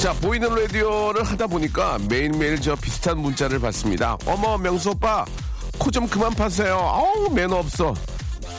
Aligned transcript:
자, 0.00 0.14
보이는 0.14 0.48
라디오를 0.54 1.22
하다 1.22 1.46
보니까 1.46 1.98
매일매일 2.08 2.58
저 2.60 2.74
비슷한 2.74 3.18
문자를 3.18 3.58
받습니다. 3.58 4.16
어머, 4.24 4.56
명수 4.56 4.90
오빠, 4.90 5.26
코 5.78 5.90
좀 5.90 6.06
그만 6.08 6.32
파세요. 6.34 6.74
아우, 6.76 7.28
매너 7.30 7.56
없어. 7.56 7.94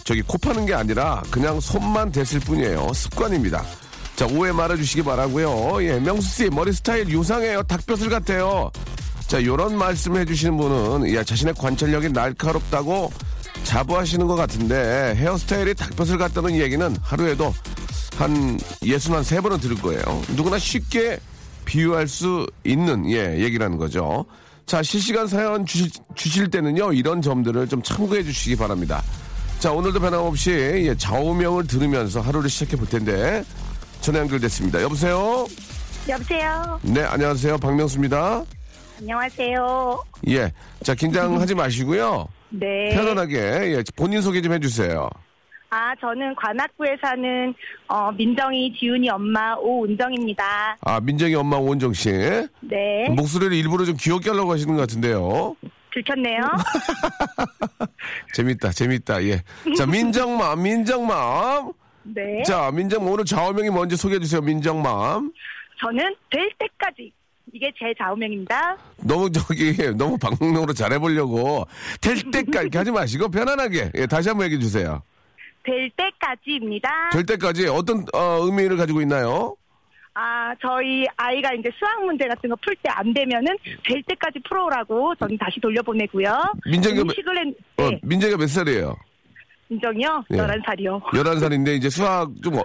저기 0.03 0.22
코 0.22 0.38
파는 0.38 0.67
게 0.67 0.73
아니라 0.75 1.23
그냥 1.31 1.59
손만 1.59 2.11
댔을 2.11 2.39
뿐이에요. 2.42 2.92
습관입니다. 2.94 3.64
자, 4.16 4.28
오해 4.28 4.52
말아주시기 4.52 5.02
바라고요 5.03 5.83
예, 5.83 6.00
명수 6.00 6.30
씨, 6.30 6.50
머리 6.50 6.72
스타일 6.73 7.11
요상해요. 7.11 7.64
닭뼈슬 7.64 8.09
같아요. 8.09 8.72
자, 9.26 9.44
요런 9.44 9.76
말씀 9.78 10.16
해주시는 10.17 10.58
분은, 10.58 11.16
야, 11.16 11.23
자신의 11.23 11.55
관찰력이 11.58 12.09
날카롭다고 12.09 13.11
자부하시는 13.64 14.28
것 14.28 14.36
같은데, 14.36 15.16
헤어스타일이 15.16 15.73
닭뼈슬 15.73 16.20
같다는 16.20 16.55
얘기는 16.58 16.95
하루에도 17.02 17.52
한 18.17 18.59
예순 18.83 19.16
한세 19.16 19.42
번은 19.42 19.59
들을 19.59 19.76
거예요. 19.78 20.02
누구나 20.36 20.59
쉽게 20.59 21.20
비유할 21.72 22.05
수 22.09 22.45
있는 22.66 23.09
예 23.09 23.39
얘기라는 23.39 23.77
거죠. 23.77 24.25
자 24.66 24.83
실시간 24.83 25.25
사연 25.25 25.66
주실, 25.66 25.89
주실 26.16 26.52
때는요 26.52 26.91
이런 26.91 27.22
점들을 27.22 27.69
좀 27.69 27.81
참고해 27.81 28.23
주시기 28.23 28.58
바랍니다. 28.58 29.02
자 29.59 29.72
오늘도 29.72 30.02
변함없이 30.02 30.52
예, 30.52 30.94
좌우명을 30.97 31.67
들으면서 31.67 32.19
하루를 32.19 32.49
시작해 32.49 32.75
볼 32.75 32.89
텐데 32.89 33.45
전화 34.02 34.19
연결됐습니다. 34.19 34.81
여보세요. 34.81 35.47
여보세요. 36.09 36.77
네 36.81 37.03
안녕하세요 37.03 37.58
박명수입니다. 37.59 38.44
안녕하세요. 38.99 40.03
예. 40.27 40.52
자 40.83 40.94
긴장하지 40.94 41.55
마시고요. 41.55 42.27
네. 42.49 42.89
편안하게 42.94 43.38
예, 43.38 43.83
본인 43.95 44.22
소개 44.22 44.42
좀 44.42 44.52
해주세요. 44.52 45.09
아, 45.73 45.95
저는 46.02 46.36
관악구에 46.36 46.97
사는 47.02 47.53
어, 47.88 48.11
민정이 48.11 48.73
지훈이 48.77 49.09
엄마 49.09 49.55
오은정입니다. 49.55 50.77
아 50.81 51.00
민정이 51.00 51.33
엄마 51.33 51.55
오은정 51.55 51.94
씨 51.94 52.09
네. 52.59 53.08
목소리를 53.09 53.54
일부러 53.55 53.86
좀 53.86 53.95
귀엽게 53.98 54.32
하려고 54.32 54.52
하시는 54.52 54.76
것 54.76 54.82
같은데요. 54.82 55.55
들켰네요. 55.93 56.42
재밌다, 58.33 58.71
재밌다, 58.71 59.23
예. 59.23 59.42
자, 59.77 59.86
민정맘, 59.86 60.59
민정맘. 60.64 61.71
네. 62.03 62.43
자, 62.43 62.70
민정 62.71 63.09
오늘 63.09 63.23
좌우명이 63.23 63.70
뭔지 63.70 63.95
소개해 63.95 64.20
주세요, 64.20 64.42
민정맘. 64.42 65.32
저는 65.80 66.15
될 66.30 66.49
때까지 66.59 67.14
이게 67.53 67.71
제 67.80 67.93
좌우명입니다. 67.98 68.77
너무 69.05 69.32
저기, 69.32 69.73
너무 69.95 70.17
방송으로 70.17 70.73
잘해보려고 70.73 71.65
될 72.02 72.21
때까지 72.30 72.77
하지 72.77 72.92
마시고 72.92 73.30
편안하게, 73.30 73.92
예, 73.95 74.05
다시 74.05 74.27
한번 74.27 74.45
얘기해 74.48 74.59
주세요. 74.59 75.02
될 75.64 75.89
때까지입니다. 75.92 76.89
될 77.14 77.26
때까지 77.26 77.67
어떤, 77.67 78.05
어, 78.14 78.39
의미를 78.45 78.77
가지고 78.77 79.02
있나요? 79.02 79.55
아, 80.14 80.54
저희 80.61 81.05
아이가 81.16 81.54
이제 81.54 81.70
수학 81.80 82.04
문제 82.05 82.27
같은 82.27 82.49
거 82.49 82.55
풀 82.61 82.76
때 82.83 82.89
안 82.89 83.14
되면은 83.14 83.55
될 83.88 84.04
때까지 84.04 84.39
풀어오라고 84.50 85.16
저는 85.16 85.38
다시 85.38 85.60
돌려보내고요. 85.61 86.33
민정이가 86.66 87.04
몇- 87.05 87.11
음식을 87.11 87.38
했, 87.38 87.54
어, 87.77 87.89
네. 87.89 88.00
민정이가 88.04 88.38
몇 88.38 88.48
살이에요? 88.50 88.95
민정이요? 89.70 90.23
예. 90.33 90.38
11살이요. 90.38 91.02
11살인데 91.14 91.77
이제 91.77 91.89
수학 91.89 92.30
좀, 92.44 92.58
어- 92.58 92.64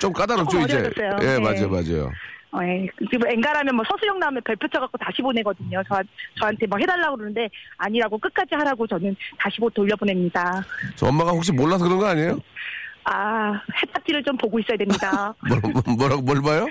좀 0.00 0.10
까다롭죠, 0.12 0.58
이제. 0.60 0.76
어려졌어요. 0.78 1.10
예, 1.20 1.38
네. 1.38 1.40
맞아요, 1.40 1.68
맞아요. 1.68 2.10
어, 2.56 2.64
예. 2.64 2.88
지금 3.10 3.28
엔가라면 3.28 3.76
뭐 3.76 3.84
서수영 3.86 4.18
나오면 4.18 4.42
별표 4.44 4.66
쳐갖고 4.68 4.96
다시 4.98 5.20
보내거든요. 5.20 5.82
저, 5.86 6.00
저한테 6.40 6.66
뭐 6.66 6.78
해달라고 6.78 7.16
그러는데 7.16 7.50
아니라고 7.76 8.16
끝까지 8.18 8.54
하라고 8.54 8.86
저는 8.86 9.14
다시 9.38 9.60
보 9.60 9.68
돌려보냅니다. 9.68 10.64
저 10.94 11.06
엄마가 11.06 11.32
혹시 11.32 11.52
몰라서 11.52 11.84
그런 11.84 11.98
거 11.98 12.06
아니에요? 12.06 12.38
아, 13.04 13.52
해답지를 13.82 14.24
좀 14.24 14.36
보고 14.38 14.58
있어야 14.58 14.78
됩니다. 14.78 15.34
뭐, 15.46 15.58
뭐, 15.70 15.94
뭐라고, 15.96 16.22
뭘 16.22 16.40
봐요? 16.40 16.66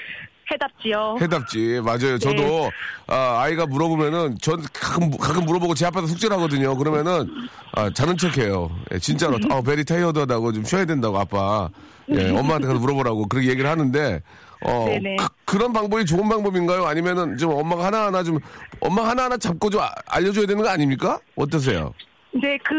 해답지요. 0.52 1.18
해답지 1.22 1.82
맞아요. 1.84 2.18
저도 2.20 2.36
네. 2.36 2.72
아, 3.08 3.42
아이가 3.42 3.66
물어보면은 3.66 4.38
전 4.42 4.62
가끔 4.74 5.10
가끔 5.18 5.46
물어보고 5.46 5.74
제 5.74 5.86
앞에서 5.88 6.08
숙제를 6.08 6.36
하거든요. 6.38 6.76
그러면은 6.78 7.28
아, 7.74 7.90
자는 7.92 8.16
척해요. 8.18 8.70
예, 8.94 9.00
진짜로 9.00 9.40
아 9.50 9.62
베리 9.62 9.84
타이어드하다고 9.84 10.54
좀 10.54 10.64
쉬어야 10.64 10.86
된다고 10.86 11.18
아빠. 11.18 11.70
예, 12.10 12.30
엄마한테 12.30 12.68
가서 12.68 12.80
물어보라고 12.80 13.28
그렇게 13.28 13.50
얘기를 13.50 13.68
하는데 13.68 14.22
어 14.66 14.86
네네. 14.88 15.18
그, 15.46 15.58
런 15.58 15.72
방법이 15.72 16.06
좋은 16.06 16.28
방법인가요? 16.28 16.86
아니면은 16.86 17.38
좀 17.38 17.52
엄마가 17.52 17.86
하나 17.86 18.06
하나 18.08 18.24
좀 18.24 18.40
엄마 18.80 19.08
하나 19.08 19.26
하나 19.26 19.38
잡고 19.38 19.70
좀 19.70 19.82
아- 19.82 19.92
알려줘야 20.08 20.46
되는 20.48 20.62
거 20.64 20.68
아닙니까? 20.70 21.20
어떠세요? 21.36 21.94
이제 22.36 22.58
그 22.66 22.74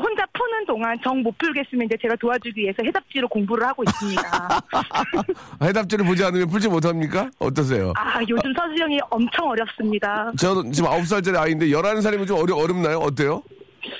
혼자 0.00 0.24
푸는 0.32 0.64
동안 0.66 0.96
정 1.04 1.22
못 1.22 1.36
풀겠으면 1.36 1.86
이제 1.86 1.96
제가 2.00 2.16
도와주기 2.16 2.58
위해서 2.62 2.82
해답지로 2.82 3.28
공부를 3.28 3.66
하고 3.66 3.82
있습니다. 3.86 4.22
해답지를 5.62 6.04
보지 6.06 6.24
않으면 6.24 6.48
풀지 6.48 6.68
못합니까? 6.68 7.30
어떠세요? 7.38 7.92
아, 7.96 8.20
요즘 8.28 8.52
서수영이 8.54 8.98
엄청 9.10 9.48
어렵습니다. 9.48 10.32
저는 10.38 10.72
지금 10.72 10.88
9살짜리 10.90 11.36
아이인데 11.38 11.66
11살이면 11.66 12.26
좀 12.26 12.38
어려, 12.38 12.56
어렵나요? 12.56 12.98
어때요? 12.98 13.42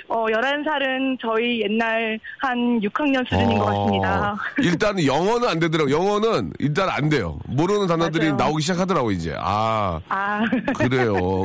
어, 0.09 0.27
11살은 0.27 1.19
저희 1.21 1.63
옛날 1.63 2.19
한 2.41 2.81
6학년 2.81 3.25
수준인 3.29 3.59
것 3.59 3.67
같습니다. 3.67 4.33
어, 4.33 4.37
일단 4.59 5.05
영어는 5.05 5.49
안 5.49 5.59
되더라고. 5.59 5.91
영어는 5.91 6.53
일단 6.59 6.89
안 6.89 7.09
돼요. 7.09 7.39
모르는 7.47 7.87
단어들이 7.87 8.27
맞아요. 8.27 8.37
나오기 8.37 8.63
시작하더라고 8.63 9.11
이제. 9.11 9.35
아 9.39 10.01
아, 10.09 10.45
그래요. 10.77 11.43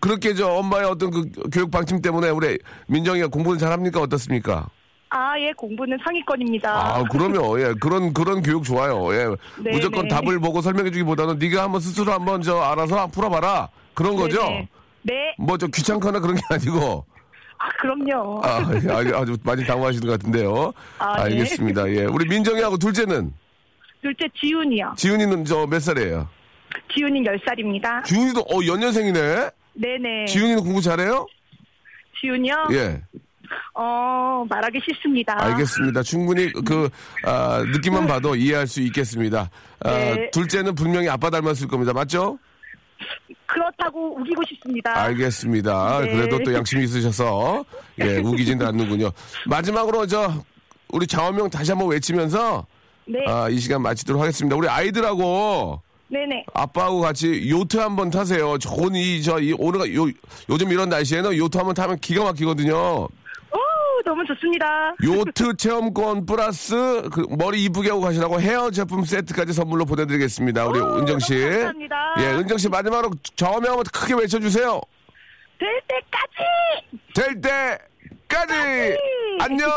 그, 0.00 0.08
렇게저 0.08 0.48
엄마의 0.48 0.84
어떤 0.86 1.10
그 1.10 1.30
교육 1.52 1.70
방침 1.70 2.00
때문에 2.02 2.28
우리 2.30 2.58
민정이가 2.88 3.28
공부는 3.28 3.58
잘합니까 3.58 4.00
어떻습니까? 4.00 4.68
아, 5.14 5.38
예, 5.38 5.52
공부는 5.52 5.98
상위권입니다. 6.02 6.70
아 6.70 7.04
그러면 7.10 7.60
예 7.60 7.74
그런 7.78 8.14
그런 8.14 8.42
교육 8.42 8.64
좋아요. 8.64 9.14
예 9.14 9.26
네, 9.62 9.72
무조건 9.72 10.08
네. 10.08 10.08
답을 10.08 10.40
보고 10.40 10.62
설명해주기보다는 10.62 11.38
네가 11.38 11.64
한번 11.64 11.80
스스로 11.82 12.12
한번 12.12 12.40
저 12.40 12.58
알아서 12.58 13.06
풀어봐라 13.08 13.68
그런 13.92 14.16
거죠. 14.16 14.42
네네. 14.42 14.68
네. 15.02 15.34
뭐저 15.38 15.66
귀찮거나 15.66 16.20
그런 16.20 16.36
게 16.36 16.42
아니고. 16.48 17.04
아, 17.62 17.68
그럼요. 17.80 18.40
아, 18.44 18.56
아, 18.58 19.20
아주 19.20 19.36
많이 19.44 19.64
당황하시는 19.64 20.04
것 20.06 20.12
같은데요. 20.18 20.72
아, 20.98 21.16
네. 21.16 21.22
알겠습니다. 21.34 21.88
예. 21.90 22.04
우리 22.06 22.26
민정이하고 22.28 22.76
둘째는? 22.76 23.32
둘째 24.02 24.26
지훈이요. 24.40 24.94
지훈이는 24.96 25.44
저 25.44 25.64
몇 25.66 25.80
살이에요? 25.80 26.28
지훈이 26.94 27.22
10살입니다. 27.22 28.02
지훈이도, 28.04 28.40
어, 28.40 28.66
연년생이네? 28.66 29.50
네네. 29.74 30.24
지훈이는 30.26 30.64
공부 30.64 30.80
잘해요? 30.80 31.26
지훈이요? 32.20 32.54
예. 32.72 33.00
어, 33.74 34.44
말하기 34.48 34.80
싫습니다. 34.84 35.36
알겠습니다. 35.38 36.02
충분히 36.02 36.50
그, 36.64 36.88
아, 37.24 37.62
느낌만 37.72 38.06
봐도 38.06 38.34
이해할 38.34 38.66
수 38.66 38.80
있겠습니다. 38.80 39.50
아, 39.84 39.90
네. 39.90 40.30
둘째는 40.32 40.74
분명히 40.74 41.08
아빠 41.08 41.30
닮았을 41.30 41.68
겁니다. 41.68 41.92
맞죠? 41.92 42.38
그렇다고 43.52 44.18
우기고 44.20 44.42
싶습니다. 44.48 44.96
알겠습니다. 45.02 46.00
네. 46.00 46.12
그래도 46.12 46.38
또 46.42 46.54
양심이 46.54 46.84
있으셔서, 46.84 47.64
예, 48.00 48.18
우기진 48.24 48.60
않는군요. 48.62 49.10
마지막으로 49.46 50.06
저, 50.06 50.32
우리 50.88 51.06
좌우명 51.06 51.50
다시 51.50 51.70
한번 51.70 51.88
외치면서, 51.90 52.66
네. 53.06 53.18
아, 53.26 53.48
이 53.48 53.58
시간 53.58 53.82
마치도록 53.82 54.20
하겠습니다. 54.22 54.56
우리 54.56 54.68
아이들하고, 54.68 55.80
네네. 56.08 56.44
아빠하고 56.52 57.00
같이 57.00 57.48
요트 57.50 57.78
한번 57.78 58.10
타세요. 58.10 58.58
좋은 58.58 58.94
이, 58.94 59.22
저, 59.22 59.38
이, 59.38 59.54
오늘, 59.58 59.94
요, 59.94 60.06
요즘 60.48 60.70
이런 60.70 60.88
날씨에는 60.88 61.36
요트 61.36 61.56
한번 61.56 61.74
타면 61.74 61.98
기가 62.00 62.24
막히거든요. 62.24 63.08
오, 64.22 64.24
너무 64.24 64.26
좋습니다. 64.26 64.94
요트 65.02 65.56
체험권 65.56 66.26
플러스 66.26 67.02
그 67.12 67.26
머리 67.36 67.64
이쁘게 67.64 67.90
하고 67.90 68.00
가시라고 68.02 68.40
헤어 68.40 68.70
제품 68.70 69.04
세트까지 69.04 69.52
선물로 69.52 69.84
보내드리겠습니다. 69.84 70.66
우리 70.66 70.80
오, 70.80 70.96
은정 70.98 71.18
씨. 71.18 71.38
감사합니다. 71.40 72.14
예, 72.20 72.26
은정 72.34 72.58
씨 72.58 72.68
마지막으로 72.68 73.10
저명 73.36 73.70
한번 73.72 73.84
크게 73.92 74.14
외쳐주세요. 74.14 74.80
될 75.58 75.80
때까지! 75.88 77.40
될 77.40 77.40
때까지 78.28 78.98
안녕. 79.40 79.68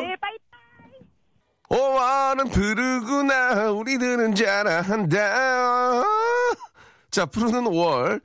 네, 0.00 0.16
빠이. 0.20 0.32
오와는 1.68 2.50
부르구나 2.50 3.70
우리들은 3.70 4.34
잘한다. 4.34 6.02
자 7.10 7.26
푸르는 7.26 7.64
5월. 7.64 8.20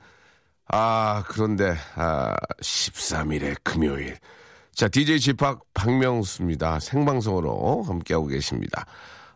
아 0.70 1.24
그런데 1.28 1.74
아 1.94 2.34
13일에 2.60 3.56
금요일. 3.62 4.16
자 4.78 4.86
DJ 4.86 5.18
지팍 5.18 5.58
박명수입니다. 5.74 6.78
생방송으로 6.78 7.82
함께하고 7.82 8.28
계십니다. 8.28 8.86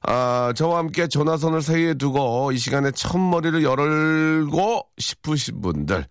아 0.03 0.53
저와 0.55 0.79
함께 0.79 1.09
전화선을 1.09 1.63
사이에 1.63 1.95
두고 1.95 2.53
이 2.53 2.59
시간에 2.59 2.93
첫머리를 2.93 3.65
열고 3.65 4.87
싶으신 4.99 5.61
분들. 5.61 6.07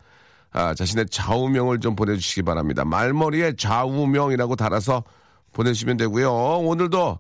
아, 0.51 0.73
자신의 0.73 1.05
좌우명을 1.09 1.79
좀 1.79 1.95
보내주시기 1.95 2.41
바랍니다. 2.41 2.83
말머리에 2.83 3.53
좌우명이라고 3.53 4.57
달아서 4.57 5.05
보내주시면 5.53 5.95
되고요. 5.95 6.29
오늘도 6.33 7.17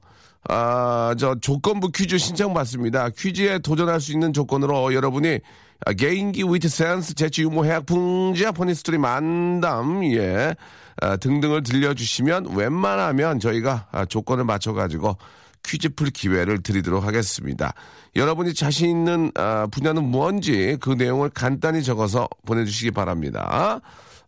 아, 0.49 1.15
저 1.17 1.35
조건부 1.35 1.93
퀴즈 1.93 2.17
신청 2.17 2.53
받습니다. 2.53 3.07
퀴즈에 3.17 3.59
도전할 3.59 4.01
수 4.01 4.11
있는 4.11 4.33
조건으로 4.33 4.93
여러분이 4.93 5.39
아, 5.85 5.93
개인기 5.93 6.43
위트 6.43 6.69
센스 6.69 7.15
재치 7.15 7.41
유머 7.41 7.63
해학 7.63 7.85
풍자 7.85 8.51
funny 8.51 8.75
story 8.75 8.97
만담 8.97 10.03
예 10.13 10.55
아, 11.01 11.17
등등을 11.17 11.63
들려주시면 11.63 12.55
웬만하면 12.55 13.39
저희가 13.39 13.87
아, 13.91 14.05
조건을 14.05 14.43
맞춰가지고 14.43 15.17
퀴즈 15.63 15.89
풀 15.89 16.09
기회를 16.09 16.61
드리도록 16.63 17.03
하겠습니다. 17.03 17.73
여러분이 18.15 18.53
자신 18.53 18.89
있는 18.89 19.31
아, 19.35 19.67
분야는 19.71 20.03
뭔지 20.03 20.77
그 20.79 20.91
내용을 20.91 21.29
간단히 21.29 21.83
적어서 21.83 22.27
보내주시기 22.45 22.91
바랍니다. 22.91 23.81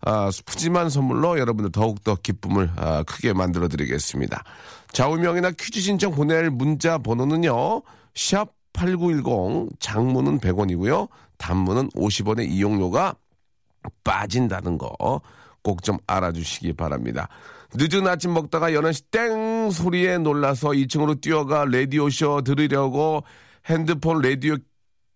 아, 0.05 0.31
푸짐한 0.45 0.89
선물로 0.89 1.39
여러분들 1.39 1.71
더욱더 1.71 2.15
기쁨을 2.15 2.71
아, 2.75 3.03
크게 3.03 3.33
만들어 3.33 3.67
드리겠습니다. 3.67 4.43
좌우명이나 4.91 5.51
퀴즈 5.51 5.79
신청 5.81 6.11
보낼 6.11 6.49
문자 6.49 6.97
번호는요. 6.97 7.81
샵 8.15 8.49
8910 8.73 9.79
장문은 9.79 10.39
100원이고요. 10.39 11.07
단문은 11.43 11.89
50원의 11.89 12.49
이용료가 12.49 13.15
빠진다는 14.03 14.77
거 14.77 14.93
꼭 15.63 15.81
좀 15.81 15.97
알아주시기 16.07 16.73
바랍니다. 16.73 17.29
늦은 17.75 18.05
아침 18.07 18.33
먹다가 18.33 18.71
11시 18.71 19.05
땡 19.09 19.71
소리에 19.71 20.17
놀라서 20.19 20.69
2층으로 20.69 21.19
뛰어가 21.21 21.65
라디오쇼 21.65 22.41
들으려고 22.41 23.23
핸드폰 23.65 24.21
라디오 24.21 24.57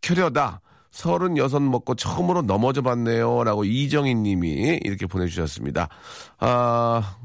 켜려다 0.02 0.62
36 0.92 1.62
먹고 1.64 1.96
처음으로 1.96 2.42
넘어져 2.42 2.82
봤네요. 2.82 3.44
라고 3.44 3.64
이정희 3.66 4.16
님이 4.16 4.80
이렇게 4.84 5.06
보내주셨습니다. 5.06 5.90
아, 6.40 7.18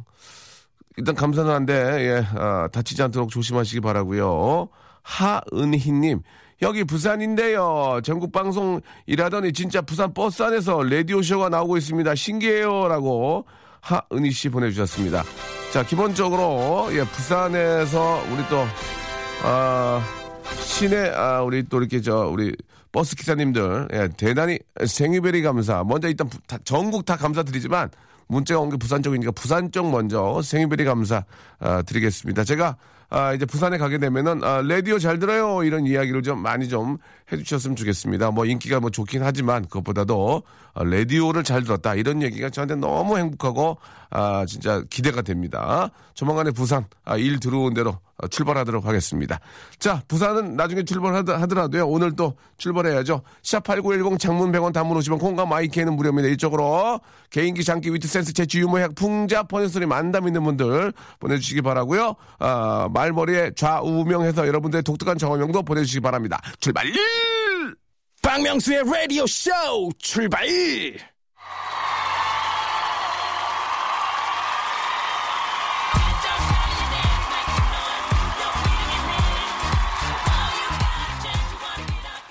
일단 0.97 1.15
감사는 1.15 1.51
한데, 1.51 1.75
예, 1.75 2.27
아, 2.37 2.69
다치지 2.71 3.03
않도록 3.05 3.31
조심하시기 3.31 3.81
바라고요 3.81 4.69
하은희 5.03 5.93
님, 5.93 6.21
여기 6.63 6.85
부산인데요. 6.85 8.01
전국 8.05 8.31
방송 8.31 8.81
일하더니 9.07 9.53
진짜 9.53 9.81
부산 9.83 10.15
버스 10.15 10.43
안에서 10.45 10.83
라디오 10.85 11.21
쇼가 11.21 11.49
나오고 11.49 11.77
있습니다. 11.77 12.15
신기해요. 12.15 12.87
라고 12.89 13.45
하은희 13.81 14.31
씨 14.31 14.49
보내주셨습니다. 14.49 15.25
자, 15.73 15.83
기본적으로, 15.85 16.89
예, 16.93 17.03
부산에서 17.03 18.23
우리 18.31 18.47
또, 18.49 18.65
아, 19.43 20.01
시내, 20.61 21.11
아, 21.11 21.43
우리 21.43 21.65
또 21.69 21.79
이렇게 21.81 22.01
저, 22.01 22.29
우리 22.29 22.55
버스 22.93 23.17
기사님들, 23.17 23.89
예, 23.95 24.09
대단히 24.17 24.59
생유베리 24.87 25.43
감사. 25.43 25.83
먼저 25.83 26.09
일단 26.09 26.29
부- 26.29 26.39
다- 26.47 26.59
전국 26.65 27.05
다 27.07 27.17
감사드리지만, 27.17 27.91
문자가 28.29 28.61
온 28.61 28.71
게 28.71 28.77
부산 28.77 29.03
쪽이니까 29.03 29.33
부산 29.33 29.73
쪽 29.73 29.91
먼저 29.91 30.41
생유베리 30.43 30.85
감사 30.85 31.25
아, 31.59 31.83
드리겠습니다. 31.83 32.45
제가 32.45 32.77
아, 33.15 33.35
이제 33.35 33.45
부산에 33.45 33.77
가게 33.77 33.99
되면은 33.99 34.43
아, 34.43 34.63
라디오 34.63 34.99
잘 34.99 35.19
들어요. 35.19 35.65
이런 35.65 35.87
이야기를 35.87 36.23
좀 36.23 36.39
많이 36.39 36.67
좀 36.67 36.97
해주셨으면 37.33 37.77
좋겠습니다. 37.77 38.31
뭐 38.31 38.45
인기가 38.45 38.81
뭐 38.81 38.91
좋긴 38.91 39.23
하지만 39.23 39.65
그것보다도 39.65 40.43
아, 40.75 40.85
라디오를 40.85 41.45
잘 41.45 41.65
들었다 41.65 41.95
이런 41.95 42.23
얘기가 42.23 42.51
저한테 42.51 42.77
너무 42.77 43.19
행복하고 43.19 43.79
아, 44.11 44.45
진짜 44.47 44.83
기대가 44.91 45.23
됩니다. 45.23 45.91
조만간에 46.15 46.51
부산 46.51 46.87
아, 47.05 47.17
일 47.17 47.41
들어온 47.41 47.75
대로 47.75 47.99
어, 48.19 48.29
출발하도록 48.29 48.87
하겠습니다. 48.87 49.41
자, 49.79 50.03
부산은 50.09 50.57
나중에 50.57 50.85
출발하더라도요. 50.85 51.87
오늘 51.87 52.15
또 52.15 52.37
출발해야죠. 52.59 53.23
샵8910 53.43 54.19
장문 54.19 54.53
100원 54.53 54.73
단문 54.73 54.99
50원 54.99 55.19
콩과 55.19 55.47
마이크에는 55.47 55.95
무료입니다. 55.95 56.29
이쪽으로 56.29 57.01
개인기 57.31 57.65
장기 57.65 57.93
위트 57.93 58.07
센스 58.07 58.33
재치 58.33 58.61
유머 58.61 58.81
약 58.81 58.95
풍자 58.95 59.45
퍼는 59.45 59.69
소리 59.69 59.87
만담 59.87 60.27
있는 60.27 60.45
분들 60.45 60.93
보내주시기 61.21 61.63
바라고요. 61.63 62.15
아, 62.39 62.89
말머리에 62.93 63.53
좌우명해서 63.57 64.47
여러분들의 64.47 64.83
독특한 64.83 65.19
정어명도 65.19 65.63
보내주시기 65.63 66.01
바랍니다. 66.01 66.41
출발! 66.61 66.87
박명수의 68.23 68.85
라디오 68.85 69.27
쇼 69.27 69.51
출발! 69.99 70.47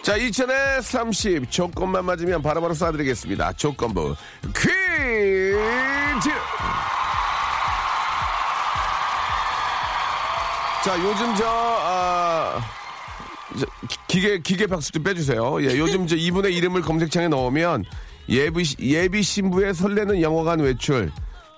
자, 0.01 0.17
2000에 0.17 0.81
30 0.81 1.51
조건만 1.51 2.05
맞으면 2.05 2.41
바로바로 2.41 2.73
쏴드리겠습니다. 2.73 3.55
조건부 3.55 4.15
퀴즈! 4.55 6.31
자, 10.83 10.97
요즘 10.97 11.35
저, 11.35 11.45
아, 11.47 12.59
저, 12.59 12.80
기- 13.89 13.97
기계, 14.07 14.39
기계 14.39 14.67
박수 14.67 14.91
좀 14.91 15.03
빼주세요. 15.03 15.61
예, 15.63 15.77
요즘 15.77 16.07
저 16.07 16.15
이분의 16.15 16.55
이름을 16.55 16.81
검색창에 16.81 17.27
넣으면 17.27 17.83
예비, 18.29 18.63
예비 18.79 19.23
신부의 19.23 19.73
설레는 19.73 20.21
영화관 20.21 20.59
외출, 20.59 21.11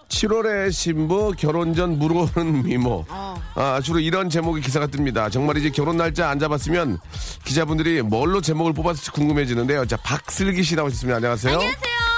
7월의 0.09 0.71
신부 0.71 1.33
결혼 1.37 1.73
전 1.73 1.97
물어오는 1.97 2.63
미모. 2.63 3.05
아, 3.09 3.81
주로 3.83 3.99
이런 3.99 4.29
제목의 4.29 4.61
기사가 4.61 4.87
뜹니다. 4.87 5.31
정말 5.31 5.57
이제 5.57 5.69
결혼 5.69 5.97
날짜 5.97 6.29
안 6.29 6.39
잡았으면 6.39 6.99
기자분들이 7.45 8.01
뭘로 8.01 8.41
제목을 8.41 8.73
뽑았을지 8.73 9.11
궁금해지는데요. 9.11 9.85
자, 9.85 9.97
박슬기 9.97 10.63
씨 10.63 10.75
나오셨습니다. 10.75 11.17
안녕하세요. 11.17 11.53
안녕하세요. 11.55 12.12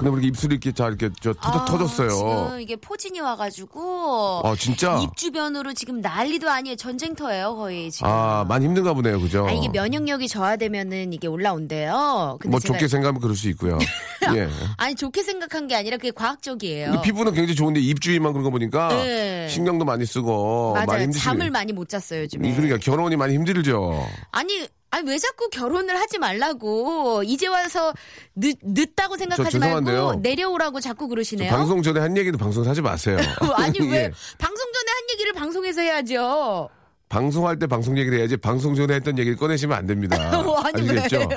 근데 0.00 0.10
왜 0.10 0.14
이렇게 0.14 0.28
입술이 0.28 0.54
이렇게 0.54 0.72
잘 0.72 0.88
이렇게 0.88 1.10
저 1.20 1.34
터져, 1.34 1.58
아, 1.58 1.64
터졌어요. 1.66 2.08
지금 2.08 2.60
이게 2.60 2.76
포진이 2.76 3.20
와가지고 3.20 4.40
아, 4.44 4.56
진짜? 4.56 4.98
입 5.02 5.14
주변으로 5.14 5.74
지금 5.74 6.00
난리도 6.00 6.50
아니에요. 6.50 6.76
전쟁터예요, 6.76 7.54
거의 7.56 7.90
지금. 7.90 8.08
아, 8.10 8.46
많이 8.48 8.64
힘든가 8.64 8.94
보네요. 8.94 9.20
그죠? 9.20 9.46
아, 9.46 9.52
이게 9.52 9.68
면역력이 9.68 10.26
저하되면은 10.28 11.12
이게 11.12 11.26
올라온대요. 11.28 12.38
뭐 12.46 12.60
좋게 12.60 12.88
생각하면 12.88 13.20
그럴 13.20 13.36
수 13.36 13.50
있고요. 13.50 13.78
예. 14.34 14.48
아니 14.78 14.94
좋게 14.94 15.22
생각한 15.22 15.68
게 15.68 15.74
아니라 15.74 15.98
그게 15.98 16.10
과학적이에요. 16.12 16.92
근데 16.92 17.02
피부는 17.02 17.34
굉장히 17.34 17.54
좋은데 17.54 17.80
입 17.80 18.00
주위만 18.00 18.32
그런 18.32 18.44
거 18.44 18.50
보니까 18.50 18.88
네. 18.88 19.48
신경도 19.48 19.84
많이 19.84 20.06
쓰고 20.06 20.72
많이 20.74 20.86
맞아요. 20.86 21.02
힘드시 21.02 21.24
잠을 21.24 21.50
많이 21.50 21.74
못 21.74 21.90
잤어요 21.90 22.22
요즘에. 22.22 22.54
그러니까 22.54 22.78
결혼이 22.78 23.16
많이 23.16 23.34
힘들죠. 23.34 24.06
아니. 24.30 24.66
아니 24.90 25.08
왜 25.08 25.18
자꾸 25.18 25.48
결혼을 25.50 25.96
하지 25.98 26.18
말라고 26.18 27.22
이제 27.24 27.46
와서 27.46 27.92
늦, 28.34 28.56
늦다고 28.62 29.16
생각하지. 29.16 29.58
말고 29.58 30.16
내려오라고 30.16 30.80
자꾸 30.80 31.04
저 31.04 31.08
그러시네요. 31.08 31.50
방송 31.50 31.82
전에 31.82 32.00
한 32.00 32.16
얘기도 32.16 32.36
방송 32.38 32.66
하지 32.66 32.82
마세요. 32.82 33.16
아니 33.54 33.78
왜 33.80 34.04
예. 34.04 34.12
방송 34.38 34.72
전에 34.72 34.90
한 34.90 35.10
얘기를 35.12 35.32
방송에서 35.32 35.80
해야죠. 35.80 36.68
방송할 37.08 37.58
때 37.58 37.66
방송 37.66 37.98
얘기를 37.98 38.18
해야지 38.18 38.36
방송 38.36 38.74
전에 38.74 38.94
했던 38.94 39.18
얘기를 39.18 39.36
꺼내시면 39.36 39.76
안 39.76 39.86
됩니다. 39.86 40.16
아니 40.64 40.90
아시겠죠? 40.90 41.28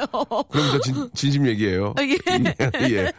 그럼 0.50 0.72
저 0.72 0.80
진, 0.80 1.10
진심 1.14 1.48
얘기예요. 1.48 1.94
예. 2.00 2.90
예. 2.90 3.12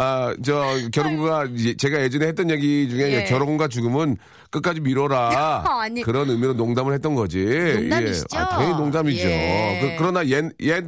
아, 0.00 0.32
저 0.44 0.64
결혼과 0.92 1.48
제가 1.76 2.02
예전에 2.02 2.28
했던 2.28 2.50
얘기 2.50 2.88
중에 2.88 3.12
예. 3.12 3.24
결혼과 3.24 3.66
죽음은 3.66 4.16
끝까지 4.50 4.80
미뤄라. 4.80 5.64
아니. 5.82 6.02
그런 6.02 6.30
의미로 6.30 6.52
농담을 6.54 6.94
했던 6.94 7.16
거지. 7.16 7.44
농담이시죠? 7.44 8.26
예. 8.32 8.38
아, 8.38 8.48
당연히 8.48 8.74
농담이죠. 8.76 9.28
예. 9.28 9.96
그, 9.98 10.02
러나 10.04 10.24
옛, 10.28 10.44
옛, 10.60 10.84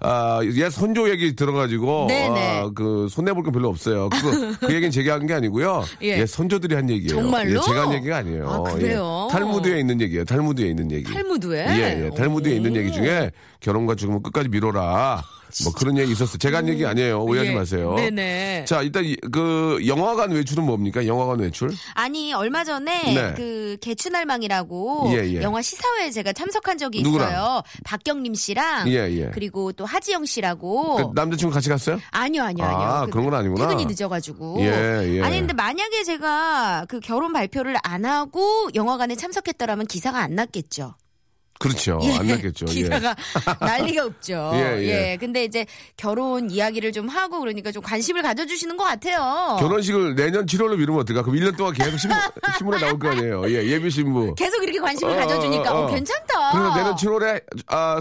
아, 0.00 0.40
옛 0.42 0.70
선조 0.70 1.10
얘기 1.10 1.36
들어가지고, 1.36 2.06
네네. 2.08 2.58
아, 2.60 2.70
그, 2.74 3.06
손해볼 3.10 3.42
건 3.44 3.52
별로 3.52 3.68
없어요. 3.68 4.08
그, 4.08 4.56
그 4.60 4.72
얘기는 4.72 4.90
제가 4.90 5.14
한 5.14 5.26
게 5.26 5.34
아니고요. 5.34 5.84
예. 6.02 6.18
옛 6.20 6.26
선조들이 6.26 6.74
한 6.74 6.88
얘기예요. 6.88 7.20
정말로? 7.20 7.50
예, 7.50 7.60
제가 7.60 7.82
한 7.82 7.92
얘기가 7.92 8.16
아니에요. 8.16 8.48
아, 8.48 8.62
그래요? 8.72 9.28
예. 9.28 9.32
탈무드에 9.32 9.78
있는 9.78 10.00
얘기예요. 10.00 10.24
탈무드에 10.24 10.68
있는 10.68 10.90
얘기. 10.90 11.12
탈무드에? 11.12 11.66
예, 11.68 12.04
예. 12.06 12.10
탈무드에 12.16 12.52
오. 12.52 12.56
있는 12.56 12.76
얘기 12.76 12.90
중에 12.92 13.30
결혼과 13.60 13.94
죽음은 13.94 14.22
끝까지 14.22 14.48
미뤄라. 14.48 15.22
뭐 15.64 15.72
그런 15.72 15.96
얘기 15.98 16.12
있었어요. 16.12 16.38
제가 16.38 16.58
한 16.58 16.68
얘기 16.68 16.84
아니에요. 16.86 17.22
오해하지 17.22 17.50
예. 17.50 17.54
마세요. 17.54 17.94
네네. 17.96 18.64
자, 18.66 18.82
일단 18.82 19.04
이- 19.04 19.16
그 19.32 19.78
영화관 19.86 20.30
외출은 20.30 20.64
뭡니까? 20.64 21.06
영화관 21.06 21.40
외출? 21.40 21.70
아니 21.94 22.32
얼마 22.32 22.64
전에 22.64 23.14
네. 23.14 23.34
그 23.34 23.76
개추날망이라고 23.80 25.10
예, 25.12 25.34
예. 25.34 25.42
영화 25.42 25.62
시사회에 25.62 26.10
제가 26.10 26.32
참석한 26.32 26.78
적이 26.78 27.02
누구랑? 27.02 27.28
있어요. 27.30 27.62
박경림 27.84 28.34
씨랑 28.34 28.88
예, 28.88 29.08
예. 29.10 29.30
그리고 29.32 29.72
또 29.72 29.84
하지영 29.84 30.24
씨라고 30.26 30.96
그 30.96 31.10
남자친구 31.14 31.52
같이 31.54 31.68
갔어요? 31.68 31.98
아니요, 32.10 32.42
아니요, 32.42 32.64
아니요. 32.64 32.78
아, 32.80 33.04
그 33.06 33.10
그런 33.12 33.24
건 33.26 33.34
아니구나. 33.34 33.66
퇴근이 33.68 33.86
늦어가지고. 33.86 34.56
예, 34.60 35.16
예. 35.16 35.22
아니, 35.22 35.38
근데 35.38 35.52
만약에 35.52 36.04
제가 36.04 36.86
그 36.88 37.00
결혼 37.00 37.32
발표를 37.32 37.76
안 37.82 38.04
하고 38.04 38.68
영화관에 38.74 39.14
참석했더라면 39.16 39.86
기사가 39.86 40.18
안 40.20 40.34
났겠죠. 40.34 40.94
그렇죠. 41.58 41.98
예, 42.02 42.16
안 42.16 42.26
났겠죠. 42.26 42.66
예. 42.70 42.72
기사가 42.72 43.16
난리가 43.60 44.04
없죠. 44.06 44.50
예, 44.54 44.58
예, 44.78 45.12
예. 45.12 45.16
근데 45.18 45.44
이제 45.44 45.66
결혼 45.96 46.50
이야기를 46.50 46.92
좀 46.92 47.08
하고 47.08 47.40
그러니까 47.40 47.72
좀 47.72 47.82
관심을 47.82 48.22
가져주시는 48.22 48.76
것 48.76 48.84
같아요. 48.84 49.56
결혼식을 49.60 50.14
내년 50.14 50.46
7월로 50.46 50.76
미루면 50.78 51.02
어떨까? 51.02 51.22
그럼 51.22 51.36
1년 51.36 51.56
동안 51.56 51.74
계속 51.74 51.98
신문, 51.98 52.16
신문에 52.58 52.80
나올 52.80 52.98
거 52.98 53.08
아니에요. 53.10 53.42
예, 53.50 53.64
예비 53.66 53.90
신부. 53.90 54.34
계속 54.34 54.62
이렇게 54.62 54.78
관심을 54.78 55.12
어, 55.14 55.16
가져주니까 55.16 55.74
어, 55.74 55.80
어, 55.80 55.84
어. 55.84 55.94
괜찮다. 55.94 56.52
그래서 56.52 56.74
내년 56.76 56.94
7월에 56.94 57.42
아 57.66 58.00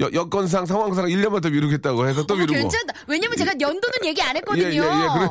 여, 0.00 0.10
여건상 0.12 0.66
상황상 0.66 1.06
1년만 1.06 1.40
더 1.40 1.50
미루겠다고 1.50 2.08
해서 2.08 2.26
또 2.26 2.34
어머, 2.34 2.42
미루고. 2.42 2.60
괜찮다. 2.62 2.94
왜냐면 3.06 3.36
제가 3.36 3.52
연도는 3.60 3.94
얘기 4.06 4.20
안 4.22 4.36
했거든요. 4.36 4.64
예, 4.66 4.70
예, 4.72 4.76
예. 4.76 4.80
그래. 4.80 5.28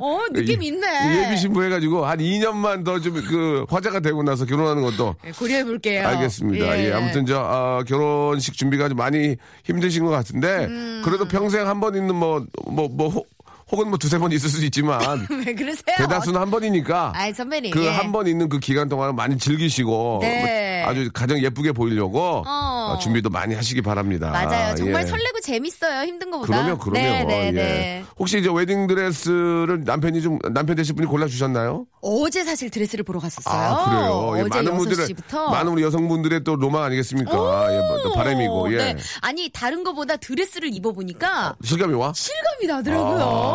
어, 0.00 0.20
느낌 0.32 0.62
있네. 0.62 1.26
예비 1.26 1.36
신부 1.36 1.64
해가지고 1.64 2.06
한 2.06 2.18
2년만 2.18 2.84
더 2.84 2.98
좀 3.00 3.14
그 3.14 3.64
화제가 3.68 4.00
되고 4.00 4.22
나서 4.22 4.44
결혼하는 4.44 4.82
것도 4.82 5.16
예, 5.26 5.30
고려해 5.32 5.64
볼게요. 5.64 6.06
알겠습니다. 6.06 6.84
예. 6.84 6.92
아무튼 6.92 7.26
저 7.26 7.38
아, 7.40 7.82
결혼식 7.86 8.54
준비가 8.54 8.88
좀 8.88 8.96
많이 8.98 9.36
힘드신 9.64 10.04
것 10.04 10.10
같은데 10.10 10.66
음. 10.66 11.02
그래도 11.04 11.26
평생 11.26 11.66
한 11.68 11.80
번 11.80 11.94
있는 11.96 12.14
뭐 12.14 12.44
뭐뭐 12.66 13.24
혹은 13.72 13.88
뭐 13.88 13.98
두세 13.98 14.18
번 14.18 14.30
있을 14.32 14.48
수 14.50 14.62
있지만 14.64 15.00
왜 15.46 15.54
그러세요? 15.54 15.96
대다수는 15.96 16.40
한 16.40 16.50
번이니까 16.50 17.12
아이, 17.14 17.32
선배님. 17.32 17.70
그 17.72 17.84
예. 17.84 17.88
한번 17.90 18.26
있는 18.26 18.48
그 18.48 18.58
기간 18.58 18.88
동안 18.88 19.14
많이 19.16 19.38
즐기시고 19.38 20.18
네. 20.22 20.82
뭐 20.82 20.90
아주 20.90 21.10
가정 21.12 21.38
예쁘게 21.42 21.72
보이려고 21.72 22.42
어. 22.46 22.94
어, 22.94 22.98
준비도 22.98 23.30
많이 23.30 23.54
하시기 23.54 23.80
바랍니다. 23.82 24.30
맞아요. 24.30 24.74
정말 24.74 25.02
예. 25.02 25.06
설레고 25.06 25.40
재밌어요. 25.40 26.06
힘든 26.06 26.30
것보다. 26.30 26.52
그러면 26.52 26.78
그러면 26.78 27.02
네, 27.02 27.24
네, 27.24 27.46
예. 27.46 27.50
네. 27.52 28.04
혹시 28.18 28.38
이제 28.38 28.50
웨딩 28.52 28.86
드레스를 28.86 29.82
남편이 29.84 30.20
좀 30.22 30.38
남편 30.52 30.76
되실 30.76 30.94
분이 30.94 31.06
골라 31.08 31.26
주셨나요? 31.26 31.86
어제 32.02 32.44
사실 32.44 32.68
드레스를 32.70 33.04
보러 33.04 33.18
갔었어요. 33.20 33.54
아 33.54 33.84
그래요. 33.90 34.34
예, 34.36 34.40
어제 34.42 34.62
많은 34.62 34.76
분들의 34.78 35.06
6시부터. 35.08 35.50
많은 35.50 35.72
우리 35.72 35.82
여성분들의 35.82 36.44
또 36.44 36.56
로망 36.56 36.82
아니겠습니까? 36.84 37.32
예, 37.72 37.78
뭐또 37.78 38.12
바람이고 38.14 38.72
예. 38.74 38.76
네. 38.76 38.96
아니 39.22 39.48
다른 39.50 39.82
거보다 39.84 40.16
드레스를 40.16 40.68
입어 40.74 40.92
보니까 40.92 41.56
실감이 41.64 41.94
와? 41.94 42.12
실감이 42.14 42.66
나더라고요. 42.66 43.22
아, 43.22 43.53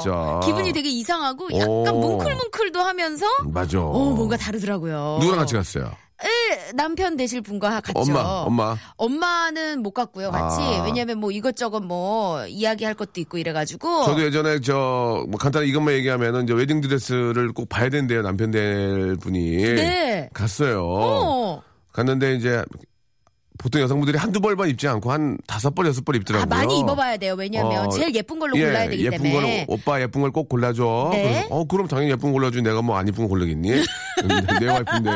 진짜. 0.00 0.40
기분이 0.44 0.72
되게 0.72 0.88
이상하고 0.88 1.48
약간 1.54 1.68
오. 1.68 2.00
뭉클뭉클도 2.00 2.80
하면서 2.80 3.26
맞아. 3.44 3.80
어, 3.80 4.10
뭔가 4.10 4.36
다르더라고요. 4.36 5.18
누구랑 5.20 5.40
같이 5.40 5.54
갔어요? 5.54 5.90
에, 6.24 6.72
남편 6.74 7.16
되실 7.16 7.40
분과 7.40 7.80
같죠. 7.80 7.98
엄마, 7.98 8.20
엄마. 8.20 8.76
엄마는 8.96 9.82
못 9.82 9.90
갔고요, 9.90 10.30
같이. 10.30 10.60
아. 10.60 10.84
왜냐면 10.84 11.18
뭐 11.18 11.32
이것저것 11.32 11.80
뭐 11.80 12.46
이야기할 12.46 12.94
것도 12.94 13.20
있고 13.20 13.38
이래가지고. 13.38 14.04
저도 14.04 14.22
예전에 14.22 14.60
저, 14.60 15.24
뭐 15.28 15.36
간단히 15.38 15.68
이것만 15.68 15.94
얘기하면은 15.94 16.44
이제 16.44 16.52
웨딩 16.52 16.80
드레스를 16.80 17.52
꼭 17.52 17.68
봐야 17.68 17.88
된대요, 17.88 18.22
남편 18.22 18.52
될 18.52 19.16
분이. 19.16 19.56
네. 19.56 20.30
갔어요. 20.32 20.84
어. 20.86 21.62
갔는데 21.92 22.36
이제 22.36 22.64
보통 23.62 23.80
여성분들이 23.80 24.18
한두 24.18 24.40
벌만 24.40 24.68
입지 24.68 24.88
않고 24.88 25.12
한 25.12 25.38
다섯 25.46 25.74
벌, 25.74 25.86
여섯 25.86 26.04
벌 26.04 26.16
입더라고요. 26.16 26.42
아, 26.42 26.46
많이 26.46 26.80
입어봐야 26.80 27.16
돼요. 27.16 27.34
왜냐면 27.38 27.86
어, 27.86 27.88
제일 27.90 28.14
예쁜 28.14 28.38
걸로 28.38 28.56
예, 28.58 28.64
골라야 28.66 28.88
되기 28.90 29.04
예쁜 29.06 29.22
때문에. 29.22 29.32
거는 29.40 29.64
오빠 29.68 30.00
예쁜 30.00 30.20
걸 30.20 30.32
꼭 30.32 30.48
골라줘. 30.48 31.10
네. 31.12 31.44
그럼, 31.46 31.60
어, 31.60 31.64
그럼 31.64 31.86
당연히 31.88 32.10
예쁜 32.10 32.30
거 32.30 32.32
골라주지. 32.32 32.62
내가 32.62 32.82
뭐 32.82 32.96
안 32.96 33.06
예쁜 33.06 33.24
거 33.24 33.28
골라겠니? 33.28 33.70
내 34.60 34.66
와이프인데 34.66 35.10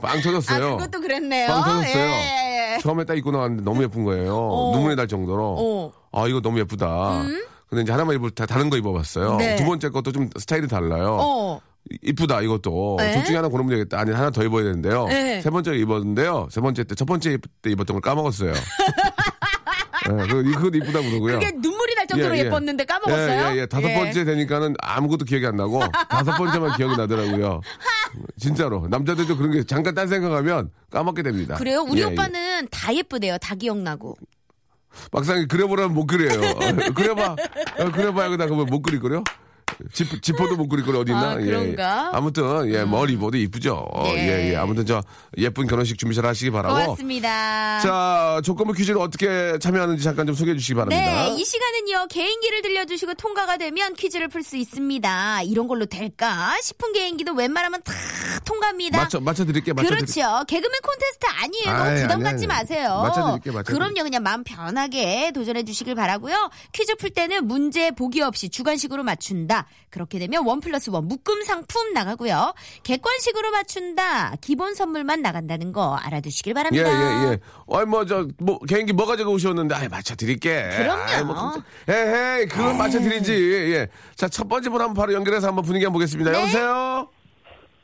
빵 0.00 0.18
아, 0.18 0.20
터졌어요. 0.22 0.76
그것도 0.76 1.00
그랬네요. 1.00 1.48
빵 1.48 1.64
터졌어요. 1.64 2.02
예, 2.04 2.74
예. 2.76 2.78
처음에 2.82 3.04
딱 3.04 3.16
입고 3.18 3.30
나왔는데 3.32 3.62
너무 3.64 3.82
예쁜 3.82 4.04
거예요. 4.04 4.36
어. 4.36 4.72
눈물이 4.74 4.94
날 4.94 5.08
정도로. 5.08 5.56
어. 5.58 5.92
아, 6.12 6.26
이거 6.28 6.40
너무 6.40 6.58
예쁘다. 6.60 7.24
근데 7.68 7.82
이제 7.82 7.92
하나만 7.92 8.14
입을 8.16 8.30
다 8.30 8.46
다른 8.46 8.70
거 8.70 8.76
입어봤어요. 8.76 9.36
네. 9.36 9.56
두 9.56 9.64
번째 9.64 9.88
것도 9.90 10.12
좀 10.12 10.30
스타일이 10.38 10.68
달라요. 10.68 11.18
어. 11.20 11.60
이쁘다 12.02 12.42
이것도 12.42 12.96
네. 12.98 13.14
둘 13.14 13.24
중에 13.24 13.36
하나 13.36 13.48
고르면 13.48 13.70
되겠다 13.70 13.98
아니 14.00 14.12
하나 14.12 14.30
더 14.30 14.42
입어야 14.44 14.64
되는데요 14.64 15.06
네. 15.06 15.40
세 15.40 15.50
번째 15.50 15.74
입었는데요 15.76 16.48
세 16.50 16.60
번째 16.60 16.84
때 16.84 16.94
첫 16.94 17.04
번째 17.06 17.38
때 17.62 17.70
입었던 17.70 17.94
걸 17.94 18.00
까먹었어요 18.00 18.52
네, 20.08 20.26
그거, 20.26 20.42
그것도 20.42 20.76
이쁘다 20.78 21.00
그러고요 21.02 21.38
그게 21.38 21.50
눈물이 21.52 21.94
날 21.94 22.06
정도로 22.06 22.34
예, 22.34 22.40
예. 22.40 22.44
예뻤는데 22.46 22.84
까먹었어요? 22.84 23.50
예, 23.50 23.56
예, 23.56 23.60
예. 23.60 23.66
다섯 23.66 23.88
예. 23.88 23.94
번째 23.94 24.24
되니까는 24.24 24.74
아무것도 24.80 25.24
기억이 25.26 25.46
안 25.46 25.56
나고 25.56 25.80
다섯 26.08 26.36
번째만 26.36 26.76
기억이 26.76 26.96
나더라고요 26.96 27.60
진짜로 28.38 28.86
남자들도 28.88 29.36
그런 29.36 29.52
게 29.52 29.64
잠깐 29.64 29.94
딴 29.94 30.08
생각하면 30.08 30.70
까먹게 30.90 31.22
됩니다 31.22 31.56
그래요? 31.56 31.82
우리 31.86 32.00
예, 32.00 32.06
예. 32.06 32.12
오빠는 32.12 32.68
다 32.70 32.94
예쁘대요. 32.94 33.36
다 33.38 33.54
기억나고. 33.54 34.16
막상 35.12 35.46
그려보라면 35.46 35.92
못 35.94 36.06
그려요 36.06 36.40
어, 36.40 36.58
그려봐 36.94 37.36
어, 37.78 37.90
그려봐야 37.92 38.30
그다 38.30 38.46
그러면 38.46 38.66
못 38.66 38.80
그릴 38.80 39.00
거요 39.00 39.22
지, 39.92 40.04
지퍼도 40.20 40.56
못 40.56 40.68
그릴 40.68 40.84
거려 40.84 41.00
어디 41.00 41.12
있나? 41.12 41.32
아, 41.32 41.40
예? 41.40 41.76
아무튼 42.12 42.70
예 42.72 42.84
머리 42.84 43.14
입어도 43.14 43.36
이쁘죠. 43.36 43.88
예. 44.06 44.10
예, 44.16 44.50
예. 44.52 44.56
아무튼 44.56 44.84
저 44.86 45.02
예쁜 45.36 45.66
결혼식 45.66 45.98
준비 45.98 46.14
잘 46.14 46.26
하시기 46.26 46.50
바라고. 46.50 46.74
고맙습니다. 46.74 47.80
자 47.80 48.40
조건부 48.44 48.72
퀴즈를 48.72 49.00
어떻게 49.00 49.58
참여하는지 49.58 50.02
잠깐 50.02 50.26
좀 50.26 50.34
소개해 50.34 50.56
주시기 50.56 50.74
바랍니다. 50.74 51.00
네, 51.00 51.34
이 51.36 51.44
시간은요, 51.44 52.08
개인기를 52.08 52.62
들려주시고 52.62 53.14
통과가 53.14 53.56
되면 53.56 53.94
퀴즈를 53.94 54.28
풀 54.28 54.42
수 54.42 54.56
있습니다. 54.56 55.42
이런 55.42 55.68
걸로 55.68 55.84
될까 55.86 56.56
싶은 56.62 56.92
개인기도 56.92 57.34
웬만하면 57.34 57.82
다 57.82 57.92
통과합니다. 58.44 58.98
맞춰 58.98 59.20
맞춰 59.20 59.44
드릴게 59.44 59.72
맞춰 59.72 59.88
드릴게. 59.88 60.12
그렇죠. 60.12 60.44
개그맨 60.46 60.80
콘테스트 60.82 61.26
아니에요. 61.42 61.76
너무 61.78 61.90
아이, 61.90 62.02
부담 62.02 62.10
아니, 62.12 62.24
갖지 62.24 62.36
아니. 62.36 62.46
마세요. 62.46 63.00
맞춰 63.02 63.26
드릴게요, 63.26 63.52
맞춰드릴게요. 63.54 63.78
그럼요. 63.78 64.02
그냥 64.04 64.22
마음 64.22 64.44
편하게 64.44 65.32
도전해 65.32 65.64
주시길 65.64 65.94
바라고요. 65.94 66.50
퀴즈 66.72 66.94
풀 66.96 67.10
때는 67.10 67.46
문제 67.46 67.90
보기 67.90 68.22
없이 68.22 68.48
주관식으로 68.48 69.02
맞춘다. 69.02 69.57
그렇게 69.90 70.18
되면 70.18 70.46
원 70.46 70.60
플러스 70.60 70.90
원 70.90 71.06
묶음 71.06 71.42
상품 71.42 71.92
나가고요. 71.92 72.54
객관식으로 72.82 73.50
맞춘다. 73.50 74.34
기본 74.40 74.74
선물만 74.74 75.22
나간다는 75.22 75.72
거 75.72 75.96
알아두시길 75.96 76.50
예, 76.50 76.54
바랍니다. 76.54 77.24
예, 77.24 77.32
예. 77.32 77.38
어이, 77.66 77.84
뭐, 77.84 78.04
저, 78.06 78.26
뭐, 78.38 78.58
개인기 78.60 78.92
뭐 78.92 79.06
가지고 79.06 79.32
오셨는데, 79.32 79.74
아이, 79.74 79.88
맞춰드릴게. 79.88 80.70
그럼요. 80.76 81.02
아이, 81.02 81.24
뭐, 81.24 81.52
에헤이, 81.88 82.46
그건 82.46 82.76
맞춰드리지. 82.78 83.32
예. 83.74 83.88
자, 84.16 84.28
첫 84.28 84.48
번째 84.48 84.70
분 84.70 84.80
한번 84.80 84.94
바로 84.94 85.12
연결해서 85.12 85.48
한번 85.48 85.64
분위기 85.64 85.84
한번 85.84 85.98
보겠습니다. 85.98 86.30
네. 86.30 86.40
여보세요? 86.40 87.08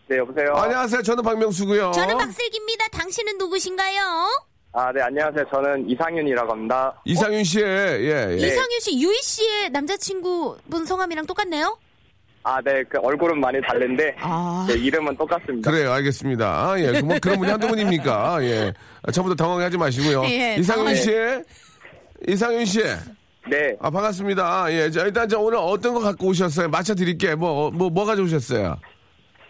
네, 0.06 0.18
여보세요? 0.18 0.54
안녕하세요. 0.54 1.02
저는 1.02 1.22
박명수고요 1.22 1.92
저는 1.92 2.18
박슬기입니다. 2.18 2.88
당신은 2.88 3.38
누구신가요? 3.38 4.53
아, 4.76 4.90
네, 4.92 5.00
안녕하세요. 5.02 5.44
저는 5.52 5.88
이상윤이라고 5.88 6.50
합니다. 6.50 7.00
이상윤 7.04 7.44
씨의, 7.44 7.64
예, 8.06 8.26
예. 8.32 8.36
이상윤 8.36 8.80
씨, 8.80 9.00
유희 9.00 9.16
씨의 9.22 9.70
남자친구분 9.70 10.84
성함이랑 10.84 11.26
똑같네요? 11.26 11.78
아, 12.42 12.60
네, 12.60 12.82
그 12.88 12.98
얼굴은 13.00 13.38
많이 13.40 13.60
다른데, 13.62 14.16
아. 14.18 14.66
네, 14.68 14.74
이름은 14.74 15.16
똑같습니다. 15.16 15.70
그래요, 15.70 15.92
알겠습니다. 15.92 16.46
아, 16.72 16.78
예. 16.80 16.90
그 16.90 17.04
뭐, 17.04 17.16
그런 17.22 17.38
분이 17.38 17.50
한두 17.52 17.68
분입니까? 17.68 18.38
예. 18.42 18.72
아, 19.04 19.12
처음부터 19.12 19.36
당황하지 19.44 19.78
마시고요. 19.78 20.24
예, 20.24 20.56
이상윤 20.58 20.86
당황- 20.86 20.94
씨, 20.96 21.12
이상윤 22.26 22.64
씨. 22.64 22.82
네, 23.48 23.76
아, 23.80 23.90
반갑습니다. 23.90 24.72
예. 24.72 24.90
자, 24.90 25.02
일단 25.04 25.28
저 25.28 25.38
오늘 25.38 25.58
어떤 25.58 25.94
거 25.94 26.00
갖고 26.00 26.26
오셨어요? 26.28 26.68
맞춰 26.68 26.94
드릴게. 26.96 27.36
뭐, 27.36 27.70
뭐, 27.70 27.88
뭐 27.90 28.04
가져오셨어요? 28.04 28.76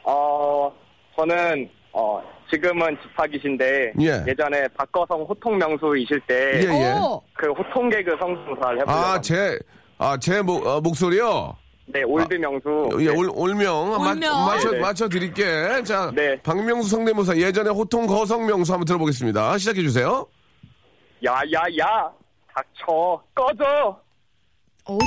어, 0.02 0.70
저는, 1.16 1.66
어, 1.92 2.22
지금은 2.58 2.96
집학이신데, 3.02 3.92
예. 4.00 4.24
예전에 4.28 4.68
박거성 4.76 5.22
호통 5.22 5.58
명수이실 5.58 6.20
때, 6.26 6.60
예, 6.62 6.68
예. 6.68 6.92
오. 7.00 7.20
그 7.34 7.50
호통 7.50 7.88
개그 7.90 8.16
성대모사를 8.20 8.80
해보려고. 8.80 8.90
아. 8.92 9.20
제, 9.20 9.58
아, 9.98 10.16
제 10.18 10.40
목, 10.40 10.64
어, 10.66 10.80
목소리요? 10.80 11.56
네, 11.86 12.02
old 12.04 12.34
명수. 12.34 12.88
예, 13.00 13.10
네. 13.10 13.16
올, 13.16 13.28
올명. 13.34 13.90
마- 13.90 14.10
올명. 14.10 14.46
맞춰, 14.46 14.70
네네. 14.70 14.80
맞춰 14.82 15.08
드릴게. 15.08 15.82
자, 15.84 16.10
네. 16.14 16.40
박명수 16.42 16.88
성대모사 16.88 17.36
예전에 17.36 17.70
호통 17.70 18.06
거성 18.06 18.46
명수 18.46 18.72
한번 18.72 18.86
들어보겠습니다. 18.86 19.58
시작해주세요. 19.58 20.26
야, 21.26 21.32
야, 21.52 21.62
야! 21.78 22.10
닥쳐! 22.54 23.20
꺼져! 23.34 23.98
어디? 24.84 25.04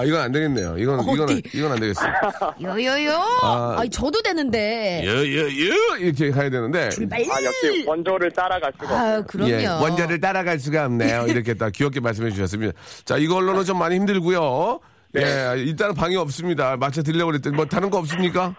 아, 0.00 0.04
이건 0.04 0.20
안 0.22 0.32
되겠네요. 0.32 0.78
이건, 0.78 1.00
이건, 1.02 1.20
어디? 1.20 1.42
이건 1.52 1.72
안 1.72 1.80
되겠어요. 1.80 2.10
요요요? 2.62 3.12
아. 3.42 3.76
아, 3.78 3.82
니 3.82 3.90
저도 3.90 4.22
되는데. 4.22 5.02
여, 5.04 5.12
여, 5.12 5.42
여! 5.44 5.96
이렇게 5.98 6.30
가야 6.30 6.48
되는데. 6.48 6.88
빨리. 7.10 7.30
아, 7.30 7.42
역시 7.44 7.84
원조를 7.86 8.30
따라갈 8.30 8.72
수가 8.80 8.94
없어요. 8.94 9.22
그럼요. 9.26 9.50
예, 9.50 9.66
원자를 9.66 10.18
따라갈 10.20 10.58
수가 10.58 10.86
없네요. 10.86 11.26
이렇게 11.28 11.52
딱 11.52 11.70
귀엽게 11.72 12.00
말씀해 12.00 12.30
주셨습니다. 12.30 12.72
자, 13.04 13.18
이걸로는 13.18 13.64
좀 13.64 13.78
많이 13.78 13.96
힘들고요. 13.96 14.80
네. 15.12 15.22
예, 15.22 15.60
일단은 15.60 15.94
방이 15.94 16.16
없습니다. 16.16 16.78
맞춰 16.78 17.02
드리려고 17.02 17.32
그랬더니 17.32 17.54
뭐 17.56 17.66
다른 17.66 17.90
거 17.90 17.98
없습니까? 17.98 18.54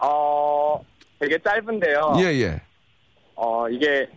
어, 0.00 0.80
되게 1.20 1.38
짧은데요. 1.38 2.14
예, 2.18 2.24
예. 2.40 2.60
어, 3.36 3.68
이게 3.68 4.08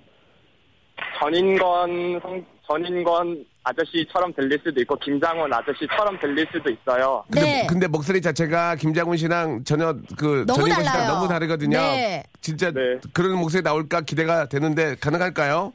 전인권 1.20 2.20
성, 2.24 2.46
전인권 2.68 3.46
아저씨처럼 3.64 4.34
들릴 4.34 4.60
수도 4.64 4.82
있고 4.82 4.96
김장훈 4.98 5.54
아저씨처럼 5.54 6.20
들릴 6.20 6.48
수도 6.52 6.70
있어요. 6.70 7.24
근데, 7.32 7.42
네. 7.42 7.68
근데 7.68 7.88
목소리 7.88 8.22
자체가 8.22 8.76
김장훈 8.76 9.18
씨랑 9.18 9.64
전혀 9.64 9.96
그 10.18 10.46
너무 10.48 10.62
전인권 10.62 10.84
씨랑 10.84 10.84
달라요. 10.86 11.14
너무 11.14 11.28
다르거든요. 11.28 11.78
네. 11.78 12.24
진짜 12.42 12.72
네. 12.72 13.00
그런 13.14 13.38
목소리 13.38 13.62
나올까 13.62 14.02
기대가 14.02 14.48
되는데 14.48 14.96
가능할까요? 15.00 15.74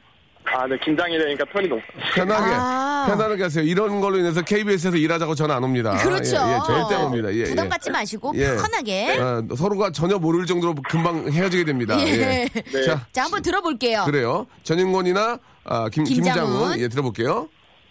아, 0.48 0.64
네, 0.66 0.78
김장이 0.84 1.18
되니까 1.18 1.44
톤이 1.52 1.68
높. 1.68 1.80
편하게 2.14 2.54
아. 2.54 3.06
편안하게 3.08 3.42
하세요. 3.42 3.64
이런 3.64 4.00
걸로 4.00 4.16
인해서 4.18 4.42
KBS에서 4.42 4.96
일하자고 4.96 5.34
전화 5.34 5.56
안 5.56 5.64
옵니다. 5.64 5.96
그렇죠. 5.96 6.36
예, 6.36 6.54
예, 6.54 6.58
절대 6.66 6.94
안 6.94 7.04
옵니다. 7.06 7.34
예, 7.34 7.44
부담 7.44 7.66
예. 7.66 7.68
갖지 7.68 7.90
마시고 7.90 8.32
예. 8.36 8.54
편하게. 8.54 9.18
어, 9.18 9.42
서로가 9.56 9.90
전혀 9.90 10.18
모를 10.18 10.46
정도로 10.46 10.74
금방 10.88 11.30
헤어지게 11.30 11.64
됩니다. 11.64 11.96
예. 11.98 12.06
예. 12.06 12.48
네. 12.48 12.82
자, 12.84 13.04
자, 13.12 13.24
한번 13.24 13.42
들어볼게요. 13.42 14.04
그래요. 14.06 14.46
전인권이나 14.62 15.38
아, 15.64 15.88
김, 15.88 16.04
김장훈. 16.04 16.44
김장훈. 16.44 16.78
예, 16.78 16.88
들어볼게요. 16.88 17.48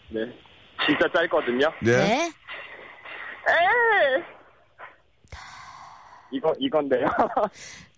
네. 0.09 0.21
진짜 0.85 1.07
짧거든요. 1.13 1.71
네. 1.81 1.97
네. 1.97 2.33
이거, 6.31 6.53
이건데요. 6.59 7.05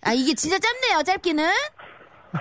아, 0.02 0.12
이게 0.14 0.34
진짜 0.34 0.60
짧네요, 0.60 1.04
짧기는. 1.04 1.44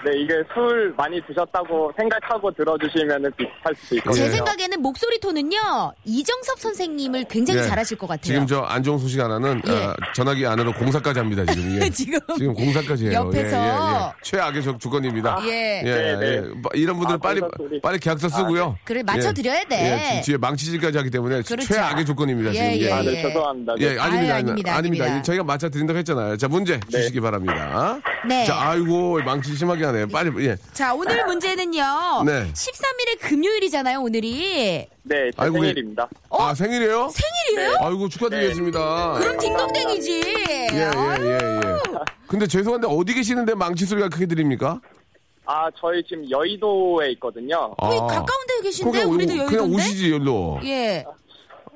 네, 0.05 0.19
이게 0.21 0.35
술 0.53 0.93
많이 0.97 1.21
드셨다고 1.27 1.93
생각하고 1.97 2.51
들어주시면 2.53 3.23
비슷할 3.37 3.75
수도 3.77 3.97
있거든요. 3.97 4.15
제 4.15 4.27
예. 4.27 4.31
생각에는 4.31 4.81
목소리 4.83 5.19
톤은요, 5.21 5.93
이정섭 6.05 6.59
선생님을 6.59 7.25
굉장히 7.25 7.61
예. 7.61 7.65
잘하실 7.65 7.97
것 7.99 8.07
같아요. 8.07 8.23
지금 8.23 8.47
저안 8.47 8.83
좋은 8.83 8.99
소식 8.99 9.21
하나는 9.21 9.63
예. 9.67 9.73
아, 9.73 9.95
전화기 10.15 10.45
안으로 10.47 10.73
공사까지 10.73 11.19
합니다. 11.21 11.45
지금. 11.47 11.81
예. 11.81 11.89
지금. 11.91 12.19
지금 12.37 12.55
공사까지 12.55 13.07
해요. 13.09 13.25
옆에서. 13.27 13.57
예, 13.57 13.63
예, 13.63 14.07
예. 14.09 14.13
최악의 14.23 14.63
조- 14.63 14.79
조건입니다. 14.79 15.39
예. 15.45 15.83
예, 15.85 15.91
네, 15.91 16.17
네. 16.17 16.27
예. 16.37 16.41
뭐 16.41 16.71
이런 16.75 16.97
분들은 16.97 17.15
아, 17.17 17.19
빨리 17.23 17.41
소리. 17.57 17.81
빨리 17.81 17.99
계약서 17.99 18.29
쓰고요. 18.29 18.77
그래, 18.85 19.03
맞춰드려야 19.05 19.65
돼. 19.65 20.17
예, 20.17 20.21
뒤에 20.23 20.37
망치질까지 20.37 20.99
하기 20.99 21.11
때문에 21.11 21.43
그렇죠. 21.43 21.73
최악의 21.73 22.05
조건입니다. 22.05 22.51
예, 22.55 22.73
지금. 22.75 22.87
예, 22.89 22.93
아, 22.93 23.03
네, 23.03 23.13
예. 23.19 23.23
죄송합니다. 23.23 23.75
네. 23.79 23.83
예, 23.85 23.87
아닙니다. 23.99 24.05
아유, 24.05 24.33
아닙니다, 24.33 24.35
아닙니다. 24.75 24.75
아닙니다. 25.05 25.23
저희가 25.23 25.45
맞춰 25.45 25.69
드린다고 25.69 25.99
했잖아요. 25.99 26.37
자, 26.37 26.49
문제 26.49 26.79
네. 26.91 26.99
주시기 26.99 27.21
바랍니다. 27.21 27.99
네. 28.29 28.45
자, 28.45 28.71
아이고, 28.71 29.21
망치 29.25 29.55
심하게 29.57 29.85
하네. 29.85 30.07
빨리, 30.07 30.47
예. 30.47 30.57
자, 30.73 30.95
오늘 30.95 31.25
문제는요. 31.27 32.25
네. 32.27 32.53
13일에 32.53 33.21
금요일이잖아요, 33.21 34.01
오늘이. 34.01 34.87
네, 35.03 35.31
제 35.31 35.33
아이고, 35.37 35.59
예. 35.59 35.69
생일입니다. 35.69 36.09
아, 36.31 36.55
생일이에요? 36.55 37.09
생일이에요? 37.11 37.77
아이고, 37.81 38.09
축하드리겠습니다. 38.09 39.15
그럼 39.19 39.39
딩동댕이지. 39.39 40.23
예, 40.73 40.77
예, 40.77 40.91
예, 41.21 41.33
예. 41.33 41.77
근데 42.27 42.47
죄송한데 42.47 42.89
어디 42.91 43.15
계시는데 43.15 43.55
망치 43.55 43.87
소리가 43.87 44.09
크게 44.09 44.27
들립니까? 44.27 44.81
아, 45.45 45.69
저희 45.79 46.03
지금 46.03 46.29
여의도에 46.29 47.13
있거든요. 47.13 47.73
거기 47.77 47.97
아. 47.97 48.01
가까운 48.07 48.47
데 48.49 48.63
계신데 48.65 48.91
그러니까 48.91 49.15
우리도 49.15 49.33
그냥 49.33 49.47
여의도인데. 49.53 49.77
오시지, 49.77 50.13
여기로. 50.13 50.61
예. 50.65 51.05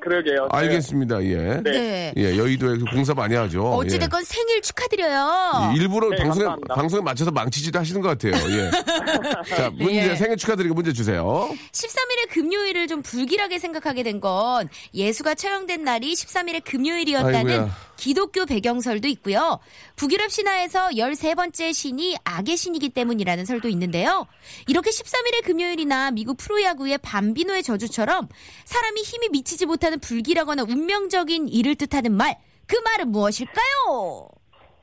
그러게요. 0.00 0.42
네. 0.42 0.48
알겠습니다, 0.58 1.22
예. 1.24 1.36
네. 1.62 1.62
네. 1.62 2.14
예, 2.16 2.36
여의도에 2.38 2.78
공사 2.92 3.14
많이 3.14 3.34
하죠. 3.34 3.64
어찌됐건 3.74 4.24
생일 4.24 4.60
축하드려요. 4.62 5.72
예. 5.72 5.76
일부러 5.80 6.08
네, 6.10 6.16
방송에, 6.16 6.44
감사합니다. 6.44 6.74
방송에 6.74 7.02
맞춰서 7.02 7.30
망치질 7.30 7.76
하시는 7.76 8.00
것 8.00 8.08
같아요. 8.08 8.32
예. 8.50 8.70
자, 9.56 9.70
문제, 9.70 10.10
예. 10.10 10.14
생일 10.16 10.36
축하드리고 10.36 10.74
문제 10.74 10.92
주세요. 10.92 11.48
13일의 11.72 12.30
금요일을 12.30 12.86
좀 12.88 13.02
불길하게 13.02 13.58
생각하게 13.58 14.02
된 14.04 14.20
건 14.20 14.68
예수가 14.92 15.34
처형된 15.34 15.82
날이 15.82 16.12
13일의 16.12 16.62
금요일이었다는 16.64 17.36
아이고야. 17.60 17.76
기독교 18.04 18.46
배경설도 18.46 19.06
있고요. 19.08 19.60
북유럽 19.96 20.30
신화에서 20.30 20.88
13번째 20.88 21.74
신이 21.74 22.16
악의 22.24 22.56
신이기 22.56 22.88
때문이라는 22.88 23.44
설도 23.44 23.68
있는데요. 23.68 24.26
이렇게 24.66 24.90
13일의 24.90 25.44
금요일이나 25.44 26.10
미국 26.10 26.38
프로야구의 26.38 26.98
밤비노의 26.98 27.62
저주처럼 27.62 28.28
사람이 28.64 29.02
힘이 29.02 29.28
미치지 29.28 29.66
못하는 29.66 30.00
불길하거나 30.00 30.62
운명적인 30.62 31.48
일을 31.48 31.74
뜻하는 31.76 32.12
말, 32.16 32.38
그 32.66 32.76
말은 32.76 33.08
무엇일까요? 33.12 34.28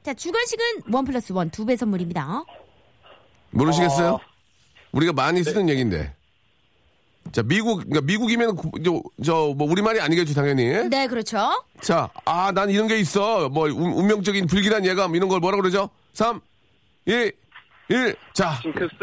자, 0.04 0.14
주간식은 0.14 0.84
원 0.94 1.04
플러스 1.04 1.32
원 1.34 1.50
두 1.50 1.66
배 1.66 1.76
선물입니다. 1.76 2.44
모르시겠어요? 3.50 4.10
어. 4.14 4.20
우리가 4.92 5.12
많이 5.14 5.44
쓰는 5.44 5.70
얘기인데. 5.70 6.14
자, 7.32 7.44
미국, 7.44 7.78
그러니까 7.78 8.02
미국이면 8.02 8.56
구- 8.56 8.72
저, 8.84 9.02
저, 9.24 9.54
뭐, 9.56 9.70
우리말이 9.70 10.00
아니겠죠, 10.00 10.34
당연히. 10.34 10.66
네, 10.90 11.08
그렇죠. 11.08 11.64
자, 11.82 12.10
아, 12.26 12.52
난 12.52 12.70
이런 12.70 12.88
게 12.88 12.98
있어. 13.00 13.50
뭐, 13.50 13.66
운- 13.68 13.94
운명적인 13.94 14.48
불길한 14.48 14.86
예감, 14.86 15.16
이런 15.16 15.30
걸 15.30 15.40
뭐라 15.40 15.58
그러죠? 15.58 15.90
3, 16.14 16.40
2, 17.06 17.32
1. 17.90 18.16
자, 18.34 18.60
징크스? 18.62 18.96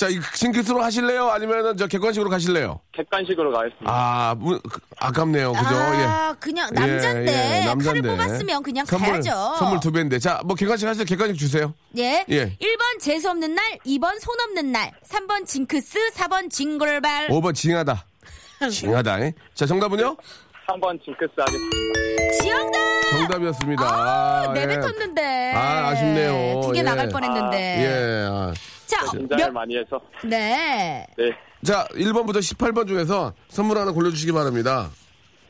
자, 0.00 0.08
이 0.08 0.18
징크스로 0.34 0.82
하실래요? 0.82 1.28
아니면은 1.28 1.76
저 1.76 1.86
객관식으로 1.86 2.30
가실래요? 2.30 2.80
객관식으로 2.92 3.52
가겠습니다. 3.52 3.84
아, 3.92 4.34
무- 4.34 4.58
그- 4.62 4.80
아깝네요. 4.98 5.52
그죠? 5.52 5.74
아, 5.76 6.34
그냥 6.40 6.70
남잔데 6.72 7.30
예, 7.30 7.60
예, 7.60 7.64
남잔데. 7.66 8.00
칼을 8.00 8.16
뽑았으면 8.16 8.62
그냥 8.62 8.86
선물, 8.86 9.10
가야죠. 9.10 9.56
선물 9.58 9.78
두 9.80 9.92
배인데. 9.92 10.18
자, 10.18 10.40
뭐 10.46 10.56
객관식 10.56 10.88
하세요. 10.88 11.04
객관식 11.04 11.36
주세요. 11.38 11.74
예. 11.98 12.24
예. 12.30 12.46
1번 12.56 12.98
재수 12.98 13.28
없는 13.28 13.54
날, 13.54 13.62
2번 13.84 14.18
손 14.22 14.40
없는 14.48 14.72
날, 14.72 14.90
3번 15.06 15.44
징크스, 15.46 16.12
4번 16.14 16.48
징글발. 16.50 17.28
5번 17.28 17.54
징하다. 17.54 18.06
징하다. 18.70 19.20
예. 19.20 19.34
자, 19.54 19.66
정답은요? 19.66 20.16
3번 20.70 21.02
징크스 21.04 21.32
하겠습니다. 21.36 22.42
지영다! 22.42 22.78
정답이었습니다. 23.10 23.84
아, 23.84 24.44
아, 24.48 24.52
내뱉었는데. 24.52 25.52
아, 25.54 25.88
아쉽네요. 25.88 26.60
두개 26.62 26.78
예. 26.78 26.82
나갈 26.82 27.08
뻔했는데. 27.08 27.56
예. 27.58 28.28
아. 28.28 28.52
자, 28.86 29.04
긴장을 29.10 29.44
몇, 29.44 29.52
많이 29.52 29.76
해서. 29.76 30.00
네. 30.24 31.06
네. 31.16 31.30
자, 31.64 31.86
1번부터 31.92 32.38
18번 32.38 32.86
중에서 32.86 33.32
선물 33.48 33.78
하나 33.78 33.90
골라주시기 33.92 34.32
바랍니다. 34.32 34.90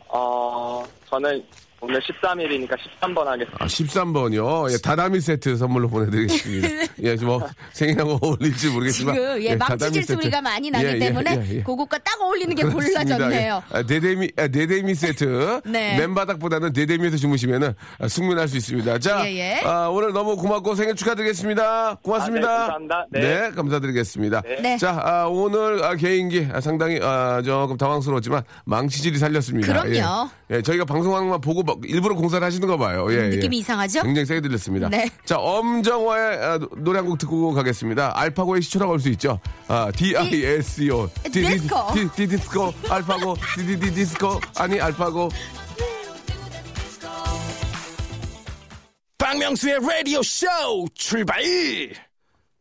어, 0.09 0.85
저는 1.09 1.45
오늘 1.83 1.99
13일이니까 2.01 2.77
13번 2.77 3.25
하겠습니다. 3.25 3.57
아, 3.59 3.67
13번이요. 3.67 4.71
예, 4.73 4.77
다다미 4.79 5.21
세트 5.21 5.57
선물로 5.57 5.89
보내드리겠습니다. 5.89 6.69
예, 7.03 7.15
뭐, 7.17 7.41
생일하고 7.73 8.19
어울릴지 8.21 8.69
모르겠지만. 8.69 9.15
지금, 9.15 9.43
예, 9.43 9.57
망치질 9.57 10.03
세트. 10.03 10.13
소리가 10.15 10.43
많이 10.43 10.71
나기 10.71 10.85
예, 10.85 10.93
예, 10.93 10.99
때문에 10.99 11.43
예, 11.43 11.57
예. 11.57 11.63
그것과 11.63 11.97
딱 11.99 12.21
어울리는 12.21 12.55
게 12.55 12.63
그렇습니다. 12.65 13.03
골라졌네요. 13.03 13.63
예. 13.75 13.77
아, 13.79 13.83
네데미, 13.83 14.31
아, 14.37 14.49
네데미 14.49 14.95
세트. 14.95 15.63
네. 15.67 15.97
맨바닥보다는 15.99 16.73
네데미에서 16.75 17.17
주무시면은 17.17 17.73
아, 17.99 18.09
숙면할 18.09 18.47
수 18.49 18.59
있습니다. 18.59 18.99
자, 18.99 19.27
예, 19.31 19.37
예. 19.37 19.61
아, 19.65 19.89
오늘 19.89 20.13
너무 20.13 20.37
고맙고 20.37 20.75
생일 20.75 20.95
축하드리겠습니다. 20.97 21.97
고맙습니다. 22.03 22.47
아, 22.47 22.67
네, 22.67 22.73
감사합니다. 22.73 23.07
네. 23.11 23.51
감사드리겠습니다. 23.53 24.43
네. 24.61 24.77
자, 24.77 25.01
아, 25.03 25.25
오늘 25.29 25.83
아, 25.83 25.95
개인기 25.95 26.47
아, 26.53 26.61
상당히 26.61 27.01
아, 27.03 27.41
조금 27.43 27.79
당황스러웠지만 27.79 28.43
망치질이 28.67 29.17
살렸습니다. 29.19 29.73
그럼요. 29.73 30.31
예. 30.51 30.57
예, 30.57 30.63
저희가 30.63 30.85
방송하는 30.85 31.29
것만 31.29 31.41
보고 31.41 31.63
막 31.63 31.70
일부러 31.85 32.15
공사를 32.15 32.45
하시는 32.47 32.67
거 32.67 32.77
봐요. 32.79 33.07
예, 33.11 33.17
음, 33.19 33.31
느낌이 33.31 33.57
예. 33.57 33.61
이상하죠? 33.61 34.03
굉장히 34.03 34.27
세게 34.27 34.41
들렸습니다. 34.41 34.89
네. 34.89 35.09
자, 35.25 35.37
엄정화의 35.39 36.39
아, 36.45 36.59
노- 36.59 36.69
노래 36.77 36.99
한 36.99 37.07
곡 37.07 37.19
듣고 37.19 37.53
가겠습니다. 37.53 38.13
알파고의 38.19 38.63
시초라고 38.63 38.93
할 38.93 39.01
수 39.01 39.09
있죠. 39.11 39.39
아, 39.69 39.91
D-I-S-C-O. 39.97 41.09
디- 41.25 41.31
디- 41.31 41.43
디스코. 41.43 41.95
디- 41.95 42.09
디- 42.17 42.27
디스코. 42.29 42.73
알파고. 42.89 43.35
디디디 43.57 43.95
디스코. 43.95 44.41
아니, 44.59 44.81
알파고. 44.81 45.29
박명수의 49.19 49.79
라디오 49.81 50.23
쇼 50.23 50.47
출발! 50.95 51.43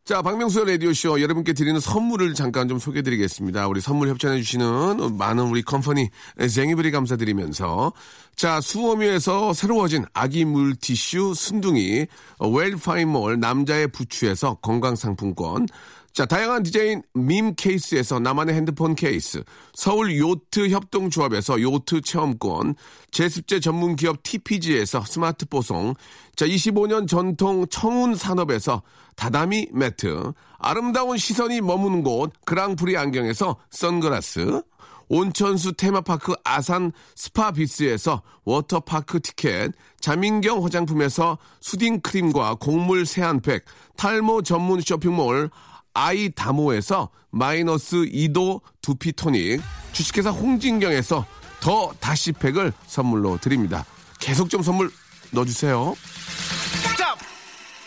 자, 0.04 0.22
박명수의 0.22 0.72
라디오쇼 0.72 1.20
여러분께 1.20 1.52
드리는 1.52 1.78
선물을 1.78 2.34
잠깐 2.34 2.66
좀 2.68 2.80
소개해드리겠습니다. 2.80 3.68
우리 3.68 3.80
선물 3.80 4.08
협찬해주시는 4.08 5.16
많은 5.16 5.44
우리 5.44 5.62
컴퍼니 5.62 6.08
쟁이브리 6.52 6.90
감사드리면서 6.90 7.92
자, 8.40 8.58
수오미에서 8.58 9.52
새로워진 9.52 10.06
아기 10.14 10.46
물티슈 10.46 11.34
순둥이 11.34 12.06
웰파인몰 12.40 13.38
남자의 13.38 13.88
부추에서 13.88 14.54
건강상품권. 14.62 15.66
자, 16.14 16.24
다양한 16.24 16.62
디자인 16.62 17.02
밈 17.12 17.54
케이스에서 17.54 18.18
나만의 18.18 18.54
핸드폰 18.54 18.94
케이스, 18.94 19.44
서울 19.74 20.16
요트 20.16 20.70
협동조합에서 20.70 21.60
요트 21.60 22.00
체험권, 22.00 22.76
제습제 23.10 23.60
전문 23.60 23.94
기업 23.94 24.22
TPG에서 24.22 25.04
스마트 25.04 25.44
뽀송, 25.44 25.92
자, 26.34 26.46
25년 26.46 27.06
전통 27.06 27.66
청운 27.68 28.14
산업에서 28.14 28.80
다다미 29.16 29.68
매트, 29.74 30.32
아름다운 30.58 31.18
시선이 31.18 31.60
머무는 31.60 32.02
곳 32.02 32.32
그랑프리 32.46 32.96
안경에서 32.96 33.58
선글라스, 33.68 34.62
온천수 35.10 35.72
테마파크 35.72 36.34
아산 36.44 36.92
스파비스에서 37.16 38.22
워터파크 38.44 39.20
티켓, 39.20 39.72
자민경 40.00 40.64
화장품에서 40.64 41.36
soothing 41.60 42.00
크림과 42.00 42.54
곡물 42.54 43.04
세안팩, 43.04 43.64
탈모 43.96 44.42
전문 44.42 44.80
쇼핑몰 44.80 45.50
아이다모에서 45.92 47.10
마이너스 47.30 47.96
2도 47.96 48.60
두피 48.80 49.12
토닉, 49.12 49.60
주식회사 49.92 50.30
홍진경에서 50.30 51.26
더 51.58 51.92
다시팩을 51.98 52.72
선물로 52.86 53.38
드립니다. 53.38 53.84
계속 54.20 54.48
좀 54.48 54.62
선물 54.62 54.90
넣어주세요. 55.32 55.94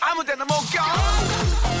아무데나 0.00 0.44
못 0.44 0.54
껴! 0.70 1.73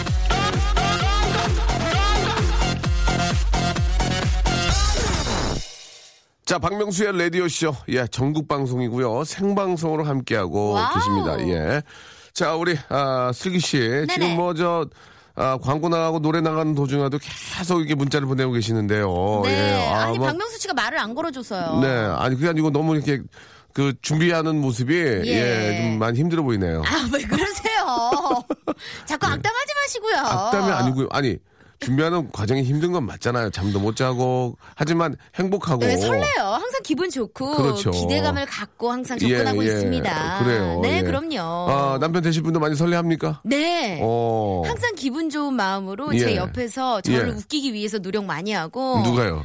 자, 6.44 6.58
박명수의 6.58 7.16
라디오쇼. 7.18 7.74
예, 7.88 8.06
전국 8.06 8.48
방송이고요. 8.48 9.24
생방송으로 9.24 10.04
함께하고 10.04 10.72
wow. 10.72 10.94
계십니다. 10.94 11.40
예. 11.48 11.82
자, 12.34 12.54
우리, 12.54 12.76
아, 12.90 13.30
슬기 13.34 13.58
씨. 13.60 13.78
지금 14.12 14.36
뭐, 14.36 14.52
저, 14.52 14.86
아, 15.36 15.56
광고 15.62 15.88
나가고 15.88 16.20
노래 16.20 16.42
나가는 16.42 16.74
도중에도 16.74 17.18
계속 17.18 17.78
이렇게 17.78 17.94
문자를 17.94 18.26
보내고 18.26 18.52
계시는데요. 18.52 19.40
네. 19.44 19.50
예. 19.52 19.86
아, 19.88 20.02
아니 20.04 20.18
뭐, 20.18 20.26
박명수 20.26 20.58
씨가 20.58 20.74
말을 20.74 20.98
안 20.98 21.14
걸어줘서요. 21.14 21.80
네. 21.80 21.88
아니, 21.88 22.34
그게 22.34 22.48
아니고 22.50 22.70
너무 22.70 22.94
이렇게 22.94 23.22
그 23.72 23.94
준비하는 24.02 24.60
모습이 24.60 24.94
예, 24.94 25.78
좀 25.80 25.98
많이 25.98 26.18
힘들어 26.20 26.42
보이네요. 26.42 26.82
아 26.86 27.08
왜 27.12 27.22
그러세요? 27.22 28.44
자꾸 29.06 29.26
악담하지 29.26 29.72
마시고요. 29.82 30.16
악담이 30.18 30.70
아니고요. 30.72 31.08
아니, 31.10 31.38
준비하는 31.80 32.30
과정이 32.30 32.62
힘든 32.62 32.92
건 32.92 33.04
맞잖아요. 33.06 33.50
잠도 33.50 33.80
못 33.80 33.96
자고. 33.96 34.56
하지만 34.74 35.16
행복하고. 35.34 35.80
네, 35.80 35.96
설레요. 35.96 36.24
항상 36.38 36.80
기분 36.82 37.10
좋고 37.10 37.56
그렇죠. 37.56 37.90
기대감을 37.90 38.46
갖고 38.46 38.90
항상 38.90 39.18
접근하고 39.18 39.62
예, 39.64 39.68
예. 39.68 39.72
있습니다. 39.72 40.38
그래요. 40.44 40.80
네, 40.82 40.98
예. 40.98 41.02
그럼요. 41.02 41.38
아, 41.40 41.98
남편 42.00 42.22
되실 42.22 42.42
분도 42.42 42.60
많이 42.60 42.74
설레합니까? 42.74 43.42
네. 43.44 44.00
어. 44.02 44.62
항상 44.66 44.94
기분 44.94 45.30
좋은 45.30 45.54
마음으로 45.54 46.14
예. 46.14 46.18
제 46.18 46.36
옆에서 46.36 47.00
저를 47.00 47.28
예. 47.28 47.32
웃기기 47.32 47.72
위해서 47.72 47.98
노력 47.98 48.24
많이 48.24 48.52
하고. 48.52 49.00
누가요? 49.04 49.42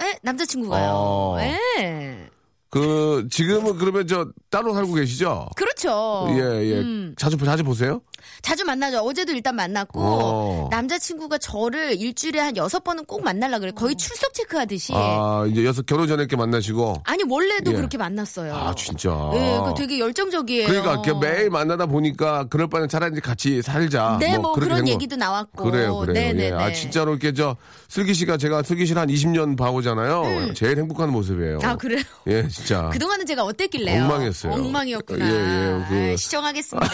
에? 0.00 0.18
남자친구가요. 0.22 0.90
어. 0.92 1.36
예. 1.40 2.28
그, 2.74 3.28
지금은 3.30 3.78
그러면 3.78 4.04
저 4.08 4.26
따로 4.50 4.74
살고 4.74 4.94
계시죠? 4.94 5.48
그렇죠. 5.54 6.26
예, 6.30 6.34
예. 6.72 6.80
음. 6.80 7.14
자주, 7.16 7.36
자주 7.38 7.62
보세요? 7.62 8.00
자주 8.42 8.64
만나죠. 8.64 8.98
어제도 8.98 9.32
일단 9.32 9.54
만났고 9.54 10.00
어. 10.00 10.68
남자친구가 10.70 11.38
저를 11.38 11.94
일주일에 12.00 12.40
한 12.40 12.56
여섯 12.56 12.82
번은 12.82 13.04
꼭 13.04 13.22
만나려 13.22 13.60
그래. 13.60 13.70
거의 13.70 13.94
출석 13.94 14.34
체크하듯이. 14.34 14.92
아, 14.94 15.46
이제 15.48 15.64
여섯 15.64 15.86
결혼 15.86 16.08
전에 16.08 16.22
이렇게 16.22 16.34
만나시고. 16.36 17.02
아니 17.04 17.22
원래도 17.28 17.70
예. 17.72 17.76
그렇게 17.76 17.96
만났어요. 17.96 18.54
아, 18.54 18.74
진짜. 18.74 19.10
예, 19.34 19.60
그 19.64 19.74
되게 19.76 19.98
열정적이에요. 20.00 20.66
그러니까 20.66 21.18
매일 21.20 21.48
만나다 21.50 21.86
보니까 21.86 22.44
그럴 22.50 22.66
바엔 22.68 22.88
차라리 22.88 23.20
같이 23.20 23.62
살자. 23.62 24.18
네, 24.20 24.36
뭐, 24.36 24.52
그렇게 24.52 24.72
그런. 24.72 24.88
얘기도 24.88 25.16
나왔고. 25.16 25.70
그래요, 25.70 25.98
그래요. 25.98 26.12
네네네. 26.12 26.46
예. 26.48 26.52
아, 26.52 26.72
진짜로 26.72 27.12
이렇게 27.12 27.32
저, 27.32 27.56
슬기 27.88 28.14
씨가 28.14 28.36
제가 28.36 28.62
슬기 28.62 28.86
씨를 28.86 29.00
한 29.00 29.08
20년 29.08 29.56
봐오잖아요. 29.56 30.54
제일 30.54 30.78
행복한 30.78 31.10
모습이에요. 31.10 31.58
음. 31.58 31.64
아 31.64 31.76
그래요? 31.76 32.02
예, 32.26 32.46
진짜. 32.64 32.88
그동안은 32.90 33.26
제가 33.26 33.44
어땠길래요? 33.44 34.02
엉망이었어요. 34.04 34.52
엉망이었구나. 34.52 35.26
예, 35.28 35.32
예, 35.32 35.84
그- 35.88 35.94
아이, 35.94 36.16
시정하겠습니다. 36.16 36.90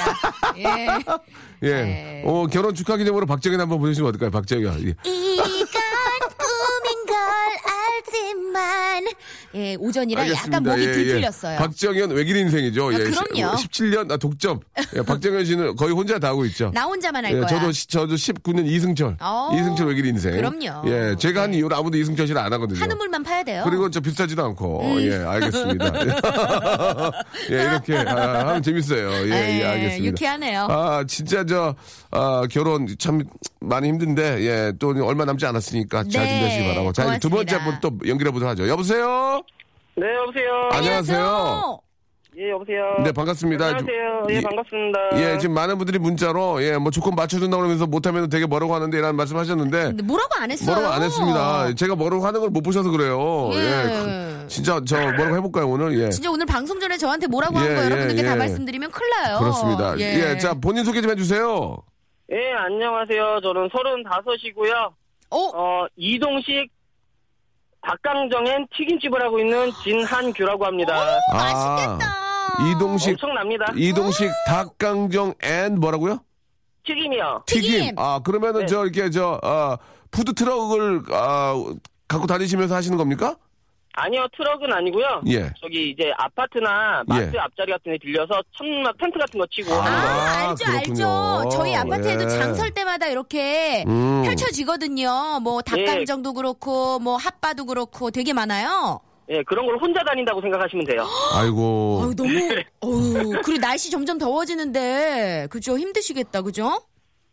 예. 0.59 0.87
예. 1.63 1.69
네. 1.83 2.23
어, 2.27 2.47
결혼 2.49 2.75
축하 2.75 2.97
기념으로 2.97 3.27
박정현 3.27 3.61
한번 3.61 3.79
보내주시면 3.79 4.09
어떨까요? 4.09 4.31
박정현. 4.31 4.83
예. 4.89 4.95
걸 4.95 5.80
알지만. 8.05 9.05
예, 9.55 9.75
오전이라 9.77 10.31
약간 10.31 10.63
목이 10.63 10.81
예, 10.83 10.93
들틀렸어요. 10.93 11.55
예. 11.55 11.59
박정현 11.59 12.11
외길 12.11 12.37
인생이죠. 12.37 12.89
아, 12.91 12.93
예. 12.95 12.99
그럼요. 12.99 13.57
17년 13.57 14.11
아, 14.13 14.17
독점. 14.17 14.61
예, 14.97 15.03
박정현 15.03 15.45
씨는 15.45 15.77
거의 15.77 15.93
혼자 15.93 16.19
다 16.19 16.29
하고 16.29 16.45
있죠. 16.47 16.71
나 16.73 16.85
혼자만 16.85 17.25
할 17.25 17.33
예, 17.35 17.39
거야. 17.39 17.47
저도 17.49 17.73
시- 17.73 17.87
저도 17.89 18.15
19년 18.15 18.67
이승철. 18.67 19.17
어, 19.21 19.51
이승철 19.55 19.89
외길 19.89 20.07
인생. 20.07 20.33
그럼요. 20.33 20.89
예, 20.89 21.15
제가 21.19 21.43
한 21.43 21.55
이후로 21.55 21.77
아무도 21.77 21.97
이승철 21.99 22.27
씨를 22.27 22.41
안 22.41 22.53
하거든요. 22.53 22.81
하는 22.81 22.97
물만 22.97 23.23
파야 23.23 23.43
돼요. 23.43 23.63
그리고 23.65 23.91
저 23.91 24.01
비슷하지도 24.01 24.45
않고. 24.45 24.83
음. 24.85 25.03
예, 25.03 25.17
알겠습니다. 25.17 25.93
예, 27.51 27.55
이렇게 27.55 27.97
아, 27.97 28.49
하면 28.49 28.63
재밌어요. 28.63 29.11
예, 29.11 29.31
예, 29.31 29.61
예, 29.61 29.65
알겠습니다. 29.65 30.05
유쾌하네요. 30.07 30.67
아, 30.71 31.05
진짜 31.07 31.45
저 31.45 31.75
아, 32.11 32.43
결혼 32.51 32.87
참 32.99 33.23
많이 33.61 33.89
힘든데 33.89 34.41
예, 34.45 34.73
또 34.79 34.95
얼마 35.05 35.25
남지 35.25 35.45
않았으니까 35.47 36.05
잘 36.11 36.25
네, 36.25 36.31
준비하시기 36.31 36.69
바라고. 36.69 36.93
자, 36.93 37.05
이제 37.11 37.19
두 37.19 37.31
번째 37.31 37.57
고맙습니다. 37.57 37.81
분또 37.81 37.90
연결해 38.07 38.31
보도록 38.31 38.51
하죠. 38.51 38.69
여보세요? 38.69 39.43
네, 39.97 40.07
여보세요. 40.17 40.69
안녕하세요. 40.73 41.81
예, 42.39 42.51
여보세요. 42.51 42.83
네, 43.03 43.11
반갑습니다. 43.13 43.65
안녕하세요. 43.67 44.23
예, 44.31 44.35
예, 44.37 44.41
반갑습니다. 44.41 44.99
예, 45.15 45.39
지금 45.39 45.55
많은 45.55 45.79
분들이 45.79 45.99
문자로 45.99 46.63
예, 46.63 46.77
뭐 46.79 46.91
조건 46.93 47.15
맞춰준다고 47.17 47.61
그러면서 47.63 47.87
못하면 47.87 48.29
되게 48.31 48.47
뭐라고 48.47 48.73
하는데 48.75 48.97
이런 48.97 49.17
말씀 49.17 49.37
하셨는데 49.37 49.83
근데 49.83 50.03
뭐라고 50.05 50.31
안 50.39 50.51
했어요. 50.51 50.73
뭐라고 50.75 50.95
안 50.95 51.03
했습니다. 51.03 51.75
제가 51.75 51.97
뭐라고 51.97 52.25
하는 52.25 52.41
걸 52.41 52.51
못 52.51 52.63
보셔서 52.63 52.91
그래요. 52.91 53.51
예. 53.55 53.59
예. 53.59 53.83
그- 53.83 54.47
진짜 54.49 54.81
저 54.87 54.97
뭐라고 54.97 55.37
해볼까요, 55.37 55.69
오늘? 55.69 55.99
예. 56.01 56.09
진짜 56.11 56.31
오늘 56.31 56.47
방송 56.47 56.79
전에 56.81 56.97
저한테 56.97 57.27
뭐라고 57.27 57.59
한 57.59 57.69
예, 57.71 57.75
거 57.75 57.85
여러분들께 57.85 58.23
예, 58.23 58.27
다 58.27 58.33
예. 58.33 58.37
말씀드리면 58.37 58.91
큰일 58.93 59.11
나요. 59.23 59.39
그렇습니다. 59.39 59.99
예. 59.99 60.39
자, 60.39 60.55
본인 60.55 60.85
소개 60.85 61.01
좀 61.01 61.11
해주세요. 61.11 61.77
예, 62.33 62.53
안녕하세요. 62.53 63.41
저는 63.43 63.69
35이고요. 63.71 64.93
어? 65.31 65.39
어, 65.55 65.87
이동식 65.97 66.69
닭강정 67.83 68.51
and 68.51 68.67
튀김집을 68.77 69.23
하고 69.23 69.39
있는 69.41 69.71
진한규라고 69.83 70.67
합니다. 70.67 71.19
아, 71.33 71.99
이동식, 72.71 73.11
엄청납니다. 73.11 73.73
이동식 73.77 74.31
닭강정 74.47 75.35
and 75.43 75.81
뭐라고요? 75.81 76.21
튀김이요. 76.85 77.45
튀김. 77.47 77.99
아, 77.99 78.21
그러면은 78.23 78.61
네. 78.61 78.67
저 78.67 78.85
이렇게 78.85 79.11
저, 79.11 79.39
아, 79.43 79.77
푸드 80.11 80.35
트럭을, 80.35 81.03
아, 81.13 81.55
갖고 82.09 82.27
다니시면서 82.27 82.75
하시는 82.75 82.97
겁니까? 82.99 83.37
아니요, 83.95 84.27
트럭은 84.37 84.73
아니고요. 84.73 85.23
예. 85.29 85.51
저기 85.61 85.91
이제 85.91 86.13
아파트나 86.17 87.03
마트 87.07 87.35
예. 87.35 87.39
앞자리 87.39 87.73
같은 87.73 87.93
데 87.93 87.99
빌려서 87.99 88.41
천막 88.57 88.97
텐트 88.99 89.19
같은 89.19 89.39
거 89.41 89.47
치고 89.51 89.75
아, 89.75 89.87
아, 89.87 90.49
알죠, 90.51 90.65
그렇군요. 90.65 91.07
알죠. 91.07 91.49
저희 91.51 91.75
아파트에도 91.77 92.25
예. 92.25 92.29
장설 92.29 92.71
때마다 92.71 93.09
이렇게 93.09 93.85
음. 93.89 94.23
펼쳐지거든요. 94.25 95.41
뭐 95.43 95.61
닭강정도 95.63 96.33
그렇고 96.35 96.99
뭐 97.01 97.17
핫바도 97.17 97.65
그렇고 97.67 98.11
되게 98.11 98.33
많아요. 98.33 99.01
예, 99.31 99.43
그런 99.45 99.65
걸 99.65 99.77
혼자 99.77 100.01
다닌다고 100.05 100.41
생각하시면 100.41 100.85
돼요. 100.87 101.07
아이고. 101.35 102.01
아유, 102.03 102.15
너무 102.17 102.31
어우, 102.81 103.43
그리고 103.45 103.61
날씨 103.61 103.91
점점 103.91 104.19
더워지는데 104.19 105.49
그죠? 105.51 105.79
힘드시겠다. 105.79 106.43
그죠? 106.43 106.81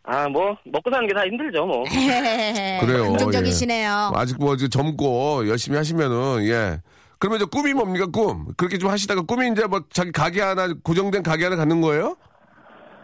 아, 0.09 0.29
뭐 0.29 0.55
먹고 0.63 0.89
사는 0.89 1.05
게 1.07 1.13
다 1.13 1.25
힘들죠, 1.25 1.65
뭐. 1.65 1.83
그래요. 2.81 3.03
긍정적이시네요. 3.11 4.11
예. 4.15 4.19
아직 4.19 4.37
뭐 4.39 4.53
이제 4.53 4.67
젊고 4.69 5.47
열심히 5.49 5.77
하시면은 5.77 6.45
예. 6.47 6.81
그러면 7.19 7.37
이제 7.41 7.45
꿈이 7.51 7.73
뭡니까 7.73 8.05
꿈? 8.05 8.45
그렇게 8.55 8.77
좀 8.77 8.89
하시다가 8.89 9.23
꿈이 9.23 9.49
이제 9.51 9.65
뭐 9.67 9.81
자기 9.91 10.11
가게 10.11 10.41
하나 10.41 10.69
고정된 10.83 11.23
가게 11.23 11.43
하나 11.45 11.55
갖는 11.57 11.81
거예요? 11.81 12.15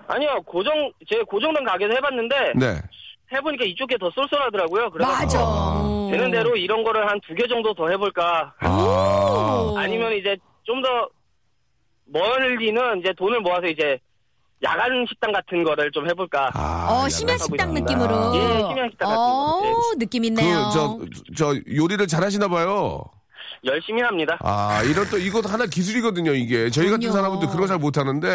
아니요, 0.07 0.41
고정 0.45 0.91
제가 1.09 1.23
고정된 1.25 1.63
가게에서 1.65 1.93
해봤는데 1.95 2.35
네. 2.55 2.81
해보니까 3.33 3.65
이쪽에 3.65 3.97
더 3.97 4.09
쏠쏠하더라고요. 4.11 4.91
그래서 4.91 5.11
맞아. 5.11 5.39
되는 6.11 6.29
대로 6.31 6.55
이런 6.55 6.83
거를 6.83 7.09
한 7.09 7.19
두 7.21 7.33
개 7.35 7.47
정도 7.47 7.73
더 7.73 7.89
해볼까. 7.89 8.53
아. 8.59 9.73
아니면 9.77 10.13
이제 10.13 10.37
좀 10.63 10.81
더 10.81 11.09
멀리는 12.05 12.99
이제 12.99 13.11
돈을 13.17 13.39
모아서 13.41 13.65
이제 13.67 13.97
야간 14.63 15.05
식당 15.09 15.31
같은 15.31 15.63
거를 15.63 15.91
좀 15.91 16.09
해볼까. 16.09 16.51
아, 16.53 16.87
어, 16.89 16.95
야간 16.99 17.09
심야 17.09 17.37
식당. 17.37 17.47
식당 17.47 17.73
느낌으로. 17.73 18.35
예, 18.35 18.39
심야 18.57 18.89
식당 18.89 19.09
같은 19.09 19.21
어, 19.21 19.61
거. 19.61 19.67
예. 19.95 19.99
느낌 19.99 20.23
있네요. 20.25 20.69
그, 20.99 21.09
저, 21.35 21.53
저, 21.53 21.61
요리를 21.75 22.05
잘 22.07 22.23
하시나 22.23 22.47
봐요. 22.47 23.03
열심히 23.65 24.01
합니다. 24.01 24.37
아, 24.41 24.81
이런 24.83 25.07
또 25.09 25.17
이것도 25.17 25.47
하나 25.47 25.65
기술이거든요, 25.65 26.33
이게. 26.33 26.69
저희 26.69 26.89
같은. 26.89 27.11
사람은 27.11 27.39
또 27.39 27.47
그런 27.47 27.61
거잘 27.61 27.77
못하는데, 27.77 28.27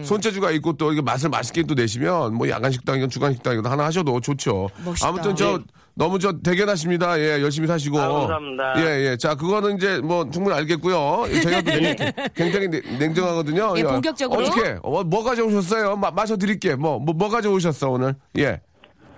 예. 0.00 0.04
손재주가 0.04 0.50
있고 0.52 0.72
또 0.74 0.92
이게 0.92 1.02
맛을 1.02 1.28
맛있게 1.28 1.62
또 1.64 1.74
내시면, 1.74 2.34
뭐 2.34 2.48
야간식당이건 2.48 3.10
주간식당이건 3.10 3.70
하나 3.70 3.84
하셔도 3.84 4.20
좋죠. 4.20 4.68
멋있다. 4.84 5.08
아무튼 5.08 5.34
저, 5.36 5.58
너무 5.94 6.18
저 6.18 6.32
대견하십니다. 6.40 7.18
예, 7.18 7.42
열심히 7.42 7.66
사시고. 7.66 7.98
아, 8.00 8.08
감사합니다. 8.08 8.74
예, 8.78 9.10
예. 9.10 9.16
자, 9.16 9.34
그거는 9.34 9.76
이제 9.76 9.98
뭐 9.98 10.28
충분히 10.30 10.56
알겠고요. 10.56 11.24
저희가 11.42 11.62
또 11.62 11.70
냉, 11.72 11.96
굉장히 12.34 12.68
냉- 12.68 12.98
냉정하거든요. 12.98 13.74
예, 13.76 13.82
본격적으로? 13.82 14.40
어떻게? 14.42 14.78
어, 14.82 15.02
뭐 15.04 15.24
가져오셨어요? 15.24 15.96
마, 15.96 16.10
마셔드릴게. 16.10 16.76
뭐, 16.76 16.98
뭐, 16.98 17.14
뭐 17.14 17.28
가져오셨어, 17.28 17.90
오늘? 17.90 18.14
예. 18.38 18.60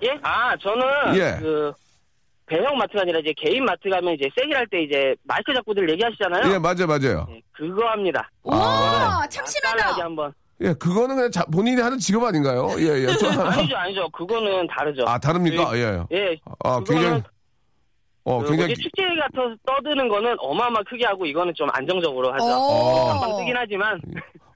예? 0.03 0.09
아, 0.22 0.57
저는 0.57 1.16
예. 1.16 1.38
그 1.40 1.72
대형 2.53 2.77
마트가 2.77 3.01
아니라 3.03 3.19
이제 3.21 3.33
개인 3.37 3.65
마트 3.65 3.88
가면 3.88 4.12
이제 4.15 4.29
세일 4.37 4.55
할 4.55 4.67
때 4.67 4.83
이제 4.83 5.15
마이크 5.25 5.55
잡고들 5.55 5.88
얘기하시잖아요. 5.91 6.53
예, 6.53 6.59
맞아요, 6.59 6.87
맞아요. 6.87 7.27
예, 7.31 7.41
그거 7.53 7.87
합니다. 7.88 8.31
우와, 8.43 9.27
참 9.31 9.43
간단하게 9.45 9.83
심하다. 9.83 10.05
한번. 10.05 10.33
예, 10.61 10.73
그거는 10.75 11.17
그냥 11.17 11.31
자- 11.31 11.45
본인이 11.47 11.81
하는 11.81 11.99
직업 11.99 12.25
아닌가요? 12.25 12.69
예, 12.79 13.05
예. 13.05 13.07
저- 13.19 13.27
아니죠, 13.43 13.77
아니죠. 13.77 14.09
그거는 14.11 14.67
다르죠. 14.67 15.05
아, 15.07 15.19
다릅니까? 15.19 15.71
그, 15.71 15.79
예. 15.79 16.05
예. 16.12 16.37
아, 16.62 16.79
그거는 16.81 16.85
굉장히, 17.03 17.23
어, 18.25 18.38
그 18.43 18.49
굉장히. 18.51 18.75
축제 18.75 19.03
같아서 19.03 19.55
떠드는 19.67 20.09
거는 20.09 20.37
어마어마 20.38 20.83
크게 20.83 21.07
하고 21.07 21.25
이거는 21.25 21.55
좀 21.57 21.69
안정적으로 21.73 22.33
하죠. 22.35 22.45
어. 22.45 23.11
한방 23.12 23.38
뜨긴 23.38 23.57
하지만 23.57 24.01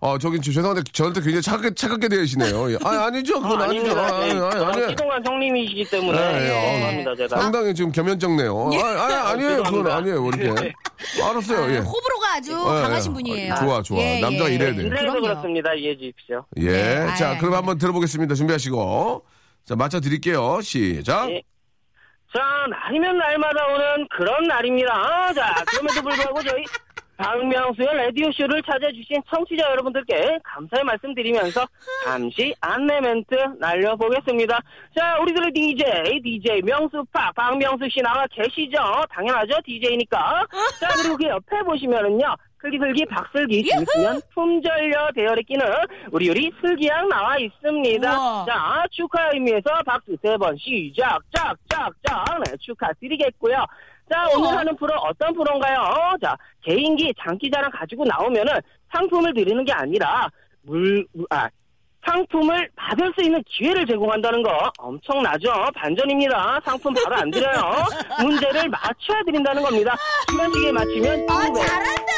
어, 0.00 0.18
저기 0.18 0.36
저- 0.40 0.52
죄송한데 0.52 0.82
저한테 0.92 1.20
굉장히 1.20 1.42
차갑게 1.42 1.74
차갑게 1.74 2.08
대시네요. 2.08 2.72
예. 2.72 2.76
아니 2.84 2.96
아니죠, 2.98 3.40
그건 3.40 3.60
아, 3.62 3.64
아니죠. 3.64 3.98
아, 3.98 4.06
아니, 4.20 4.34
네, 4.34 4.40
아니, 4.40 4.64
아니. 4.64 4.86
기동한 4.88 5.26
형님이시기 5.26 5.84
때문에 5.90 6.18
예, 6.18 6.22
예. 6.22 6.44
예, 6.44 6.72
죄송합니다 6.74 7.16
제가. 7.16 7.40
상당히 7.40 7.74
지금 7.74 7.90
겸연쩍네요. 7.92 8.70
예. 8.74 8.82
아, 8.82 9.04
아니, 9.04 9.14
아니에요, 9.44 9.62
그건. 9.62 9.86
아니에요, 9.90 10.20
뭐 10.22 10.30
이렇게. 10.34 10.72
알았어요, 11.22 11.74
예. 11.74 11.78
호불호가 11.78 12.32
아주 12.34 12.52
예, 12.52 12.82
강하신 12.82 13.10
예. 13.10 13.14
분이에요. 13.14 13.54
좋아, 13.56 13.82
좋아. 13.82 13.98
남자가 14.20 14.48
이래야 14.50 14.74
돼. 14.74 14.82
그래서. 14.88 15.12
그렇습니다. 15.20 15.72
이해해 15.74 15.96
주십시오. 15.96 16.44
예. 16.58 16.66
네, 16.70 17.14
자, 17.16 17.30
아이, 17.30 17.38
그럼 17.38 17.54
아이. 17.54 17.56
한번 17.56 17.78
들어보겠습니다. 17.78 18.34
준비하시고. 18.34 19.24
자, 19.64 19.76
맞춰 19.76 19.98
드릴게요. 20.00 20.60
시작. 20.60 21.30
예. 21.30 21.42
자, 22.34 22.40
날이면 22.70 23.16
날마다 23.16 23.66
오는 23.68 24.06
그런 24.16 24.42
날입니다. 24.46 25.32
자, 25.32 25.54
그럼에도 25.66 26.02
불구하고 26.02 26.42
저희 26.42 26.64
박명수의 27.16 27.88
라디오쇼를 27.96 28.62
찾아주신 28.62 29.22
청취자 29.30 29.64
여러분들께 29.70 30.38
감사의 30.44 30.84
말씀 30.84 31.14
드리면서 31.14 31.66
잠시 32.04 32.54
안내 32.60 33.00
멘트 33.00 33.34
날려보겠습니다. 33.58 34.58
자, 34.96 35.18
우리들의 35.20 35.52
DJ, 35.52 36.20
DJ 36.22 36.62
명수파, 36.62 37.32
박명수 37.32 37.88
씨 37.90 38.00
나와 38.02 38.26
계시죠? 38.30 38.78
당연하죠, 39.10 39.54
DJ니까. 39.64 40.46
자, 40.80 40.88
그리고 41.02 41.16
그 41.16 41.24
옆에 41.26 41.62
보시면은요, 41.62 42.34
슬기슬기 42.60 43.04
박슬기 43.06 43.62
주시면 43.64 44.20
품절려 44.34 45.10
대열에 45.14 45.42
끼는 45.42 45.64
우리 46.10 46.28
요리 46.28 46.50
슬기양 46.60 47.08
나와 47.08 47.36
있습니다. 47.38 48.10
우와. 48.18 48.44
자, 48.46 48.84
축하 48.90 49.30
의미에서 49.32 49.70
박수 49.84 50.16
세 50.22 50.36
번 50.36 50.56
시작, 50.58 51.18
짝, 51.34 51.56
짝, 51.68 51.92
짝. 52.06 52.24
네, 52.44 52.56
축하드리겠고요. 52.60 53.64
자, 54.10 54.26
오늘 54.36 54.56
하는 54.56 54.76
프로 54.76 54.94
어떤 55.00 55.34
프로인가요? 55.34 56.16
자, 56.22 56.36
개인기, 56.62 57.12
장기자랑 57.24 57.70
가지고 57.72 58.04
나오면은 58.04 58.52
상품을 58.92 59.34
드리는 59.34 59.64
게 59.64 59.72
아니라 59.72 60.28
물, 60.62 61.04
물- 61.12 61.26
아, 61.30 61.48
상품을 62.06 62.70
받을 62.76 63.12
수 63.16 63.24
있는 63.24 63.42
기회를 63.48 63.84
제공한다는 63.86 64.40
거 64.44 64.70
엄청나죠? 64.78 65.52
반전입니다. 65.74 66.60
상품 66.64 66.94
바로 66.94 67.16
안 67.16 67.30
드려요. 67.32 67.84
문제를 68.22 68.68
맞춰야 68.68 69.22
드린다는 69.26 69.60
겁니다. 69.62 69.96
시간 70.30 70.52
시기에 70.52 70.70
맞추면 70.70 71.26
아. 71.28 71.52
잘한다! 71.52 72.12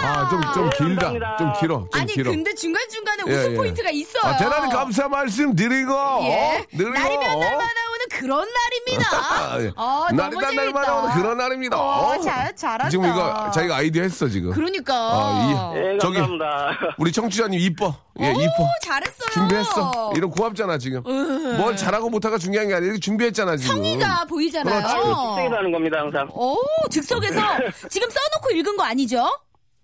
아, 0.00 0.28
좀, 0.28 0.40
좀 0.54 0.64
네, 0.64 0.76
길다. 0.78 1.06
감사합니다. 1.06 1.36
좀 1.36 1.52
길어. 1.60 1.74
좀 1.78 1.88
아니, 2.00 2.12
길어. 2.12 2.30
근데 2.30 2.54
중간중간에 2.54 3.22
예, 3.28 3.32
웃음 3.32 3.52
예. 3.52 3.56
포인트가 3.56 3.90
있어요. 3.90 4.22
아, 4.32 4.36
대단히 4.36 4.72
감사 4.72 5.08
말씀 5.08 5.54
드리고, 5.54 5.92
예. 6.22 6.64
드리고. 6.70 6.90
날이면 6.90 7.20
날마다 7.20 7.54
오는 7.58 7.87
그런 8.08 8.46
날입니다. 8.48 9.08
아, 9.54 9.60
예. 9.60 9.72
어, 9.76 10.06
날이다 10.12 10.50
날마다. 10.52 10.94
오는 10.96 11.14
그런 11.14 11.38
날입니다. 11.38 11.76
어, 11.80 12.18
잘, 12.20 12.54
잘한다. 12.56 12.88
지금 12.88 13.06
이거 13.06 13.50
자기가 13.52 13.76
아이디어 13.76 14.02
했어, 14.02 14.28
지금. 14.28 14.50
그러니까. 14.52 14.94
아, 14.94 15.72
이- 15.74 15.78
예, 15.78 15.98
저기- 15.98 16.18
감사합니다. 16.18 16.94
우리 16.98 17.12
청취자님 17.12 17.58
이뻐. 17.60 17.94
예, 18.20 18.28
오, 18.32 18.40
이뻐. 18.40 18.68
잘했어요. 18.82 19.30
준비했어. 19.32 20.12
이런 20.16 20.30
고맙잖아, 20.30 20.78
지금. 20.78 21.02
뭘 21.02 21.76
잘하고 21.76 22.10
못하고 22.10 22.38
중요한 22.38 22.68
게 22.68 22.74
아니라 22.74 22.96
준비했잖아, 23.00 23.56
지금. 23.56 23.76
성의가 23.76 24.24
보이잖아요. 24.24 24.80
그렇죠. 24.82 25.34
생각하는 25.36 25.70
겁니다, 25.72 26.00
항상. 26.00 26.28
오, 26.32 26.58
즉석에서 26.90 27.40
지금 27.90 28.08
써놓고 28.10 28.50
읽은 28.52 28.76
거 28.76 28.82
아니죠? 28.84 29.28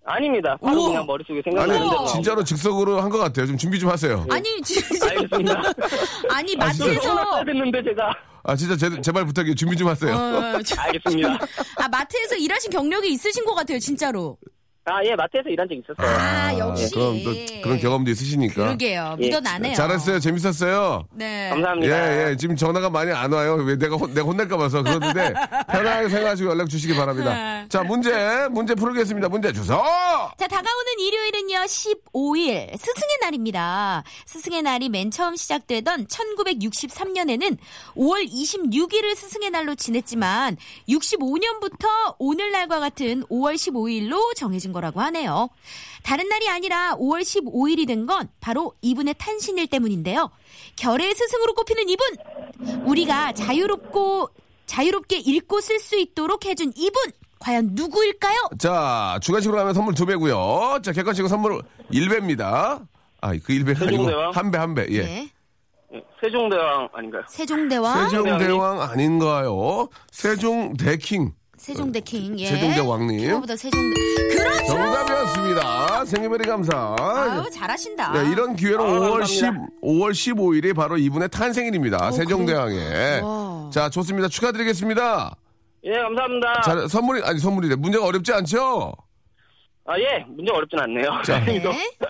아닙니다. 0.05 0.55
바로 0.61 0.81
우와. 0.81 0.87
그냥 0.89 1.05
머릿속에 1.07 1.41
생각나는 1.43 1.81
아니, 1.81 1.89
대로. 1.89 2.05
진짜로 2.07 2.43
즉석으로 2.43 3.01
한 3.01 3.09
것 3.09 3.17
같아요. 3.17 3.47
좀 3.47 3.57
준비 3.57 3.79
좀 3.79 3.89
하세요. 3.89 4.25
아니, 4.29 4.61
지금. 4.61 5.01
알겠습니다. 5.09 5.61
아니, 6.29 6.55
마트에서. 6.55 7.43
됐는데 7.45 7.83
제가. 7.83 8.13
아, 8.43 8.55
진짜 8.55 8.77
제, 8.77 9.01
제발 9.01 9.25
부탁해요. 9.25 9.55
준비 9.55 9.75
좀 9.75 9.87
하세요. 9.87 10.13
어, 10.13 10.61
저- 10.63 10.79
알겠습니다. 10.79 11.29
아, 11.81 11.87
마트에서 11.87 12.35
일하신 12.35 12.69
경력이 12.71 13.09
있으신 13.13 13.43
것 13.45 13.55
같아요, 13.55 13.79
진짜로. 13.79 14.37
아, 14.87 15.03
예, 15.03 15.15
마트에서 15.15 15.49
일한 15.49 15.67
적 15.67 15.73
있었어요. 15.73 16.15
아, 16.15 16.55
역시. 16.59 16.93
그럼 16.93 17.23
또 17.23 17.31
그런 17.63 17.79
경험도 17.79 18.11
있으시니까. 18.11 18.53
그러게요. 18.53 19.17
예. 19.19 19.25
묻어나네요. 19.25 19.73
잘했어요. 19.73 20.19
재밌었어요. 20.19 21.07
네. 21.11 21.49
감사합니다. 21.49 22.27
예, 22.27 22.29
예. 22.31 22.37
지금 22.37 22.55
전화가 22.55 22.91
많이 22.91 23.11
안 23.11 23.33
와요. 23.33 23.55
왜 23.65 23.75
내가, 23.79 23.95
혼, 23.95 24.13
내가 24.13 24.27
혼날까 24.27 24.55
봐서. 24.57 24.83
그러는데, 24.83 25.33
편하게 25.71 26.09
생각하시고 26.09 26.51
연락 26.51 26.69
주시기 26.69 26.95
바랍니다. 26.95 27.33
네. 27.33 27.65
자, 27.67 27.81
문제, 27.81 28.47
문제 28.51 28.75
풀겠습니다. 28.75 29.27
문제 29.27 29.51
주소! 29.51 29.73
자, 29.73 30.47
다가오는 30.47 30.99
일요일은요, 30.99 31.57
15일, 31.65 32.77
스승의 32.77 33.17
날입니다. 33.21 34.03
스승의 34.27 34.61
날이 34.61 34.89
맨 34.89 35.09
처음 35.09 35.35
시작되던 35.35 36.05
1963년에는 36.05 37.57
5월 37.95 38.29
26일을 38.29 39.15
스승의 39.15 39.49
날로 39.49 39.73
지냈지만, 39.73 40.57
65년부터 40.87 41.87
오늘날과 42.19 42.79
같은 42.79 43.23
5월 43.23 43.55
15일로 43.55 44.35
정해진 44.35 44.74
거라고 44.75 45.01
하네요. 45.01 45.49
다른 46.03 46.27
날이 46.29 46.47
아니라 46.49 46.95
5월 46.97 47.21
15일이 47.21 47.87
된 47.87 48.05
건 48.05 48.29
바로 48.39 48.73
이분의 48.81 49.15
탄신일 49.17 49.65
때문인데요. 49.67 50.29
결의 50.75 51.15
스승으로 51.15 51.53
꼽히는 51.55 51.89
이분! 51.89 52.05
우리가 52.85 53.31
자유롭고, 53.31 54.29
자유롭게 54.67 55.17
읽고 55.17 55.61
쓸 55.61 55.79
수 55.79 55.97
있도록 55.97 56.45
해준 56.45 56.71
이분! 56.75 57.01
과연 57.39 57.69
누구일까요? 57.73 58.35
자, 58.59 59.17
주간식으로 59.21 59.59
하면 59.59 59.73
선물 59.73 59.93
두 59.95 60.05
배고요 60.05 60.79
자, 60.83 60.91
객관식으로 60.91 61.27
선물 61.29 61.61
1배입니다. 61.91 62.85
아, 63.21 63.31
그 63.31 63.53
1배 63.53 63.81
아니고? 63.81 64.09
한 64.33 64.51
배, 64.51 64.57
한 64.57 64.75
배. 64.75 64.85
예. 64.89 65.01
네. 65.03 65.29
예, 65.93 66.01
세종대왕 66.21 66.89
아닌가요? 66.93 67.23
세종대왕, 67.27 68.09
세종대왕 68.09 68.81
아닌가요? 68.81 69.89
세종대킹. 70.11 71.31
세종대 71.65 71.99
킹, 71.99 72.39
예. 72.39 72.45
세종대 72.45 72.79
왕님. 72.79 73.17
킹보다 73.17 73.55
세종대. 73.55 73.99
그렇죠. 74.37 74.65
정답이었습니다. 74.67 76.05
생일베리 76.05 76.47
감사. 76.47 76.95
아유 76.99 77.49
잘하신다. 77.51 78.11
네, 78.11 78.31
이런 78.31 78.55
기회는 78.55 78.79
아유, 78.81 78.99
5월 78.99 79.25
10, 79.25 79.41
감사합니다. 79.41 79.75
5월 79.81 80.11
15일이 80.11 80.75
바로 80.75 80.95
이분의 80.99 81.29
탄생일입니다. 81.29 82.11
세종대왕의. 82.11 83.21
와. 83.23 83.69
자, 83.73 83.89
좋습니다. 83.89 84.27
축하드리겠습니다. 84.27 85.35
예, 85.85 85.91
감사합니다. 85.93 86.61
자, 86.61 86.87
선물이, 86.87 87.23
아니, 87.23 87.39
선물이래. 87.39 87.75
문제가 87.77 88.05
어렵지 88.05 88.31
않죠? 88.31 88.93
아, 89.87 89.97
예, 89.97 90.23
문제 90.27 90.51
어렵진 90.51 90.79
않네요. 90.79 91.21
자. 91.23 91.39
네. 91.45 91.63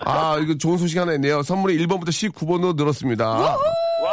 아, 0.04 0.38
이거 0.38 0.52
좋은 0.58 0.76
소식 0.76 0.98
하나 0.98 1.14
있네요. 1.14 1.42
선물이 1.42 1.78
1번부터 1.78 2.08
19번으로 2.08 2.76
늘었습니다. 2.76 3.26
와. 3.26 3.56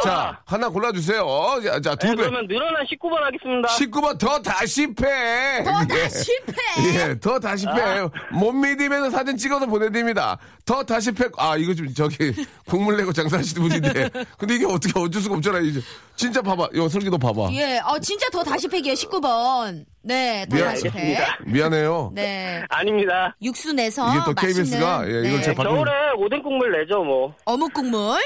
자, 0.04 0.40
하나 0.46 0.70
골라주세요. 0.70 1.26
자, 1.64 1.82
자, 1.82 1.96
두 1.96 2.08
네, 2.08 2.16
배. 2.16 2.22
그러면 2.24 2.48
늘어난 2.48 2.84
19번 2.86 3.20
하겠습니다. 3.22 3.68
19번 3.70 4.18
더 4.20 4.42
다시 4.42 4.88
패. 4.94 5.64
더 5.64 5.72
예. 5.96 6.04
다시 6.04 6.32
패. 6.46 6.54
예, 7.12 7.20
더 7.20 7.40
다시 7.40 7.66
패. 7.66 8.08
못 8.32 8.52
믿으면 8.52 9.10
사진 9.12 9.38
찍어서 9.38 9.66
보내드립니다. 9.66 10.38
더 10.66 10.84
다시 10.84 11.12
패. 11.12 11.26
아, 11.38 11.56
이거 11.58 11.74
좀 11.74 11.94
저기 11.94 12.34
국물 12.68 12.98
내고 12.98 13.12
장사하시는 13.14 13.68
분인데. 13.68 14.10
근데 14.38 14.56
이게 14.56 14.66
어떻게 14.66 14.98
어쩔 15.00 15.22
수가 15.22 15.36
없잖아요. 15.36 15.62
이제. 15.64 15.82
진짜 16.16 16.42
봐봐. 16.42 16.70
이거 16.74 16.88
설기도 16.88 17.18
봐봐. 17.18 17.50
예, 17.54 17.80
어 17.86 17.98
진짜 18.00 18.28
더 18.30 18.44
다시 18.44 18.68
팩이에요. 18.68 18.94
19번. 18.94 19.86
네, 20.06 20.46
더 20.50 20.56
미안- 20.58 20.70
다시 20.70 20.84
팩. 20.84 20.96
알겠습니다. 20.98 21.38
미안해요. 21.46 22.12
네. 22.14 22.62
아닙니다. 22.70 23.36
육수 23.42 23.72
내서 23.74 24.08
이게 24.10 24.20
또 24.26 24.34
맛있는 24.34 24.64
KBS가, 24.66 25.04
예, 25.08 25.28
이걸 25.30 25.42
제가 25.42 25.64
바꾼- 25.64 25.76
겨울에 25.76 25.92
오뎅 26.18 26.44
국물 26.44 26.72
내죠, 26.78 27.04
뭐. 27.04 27.34
어묵 27.46 27.74
국물. 27.74 28.20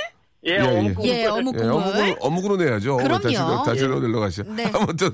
예, 0.48 0.54
예, 0.54 0.60
어묵 0.60 0.86
예. 0.86 0.94
국물. 0.94 1.08
예, 1.08 1.26
어묵 1.26 1.56
예, 1.56 1.60
국물. 1.60 1.74
어묵으로, 1.82 2.16
어묵으로 2.22 2.58
내야죠. 2.58 2.98
그럼요. 2.98 3.20
다시, 3.22 3.36
다시 3.66 3.84
예. 3.84 3.88
내러 3.88 4.20
가시죠. 4.20 4.44
네. 4.54 4.72
아무튼, 4.74 5.12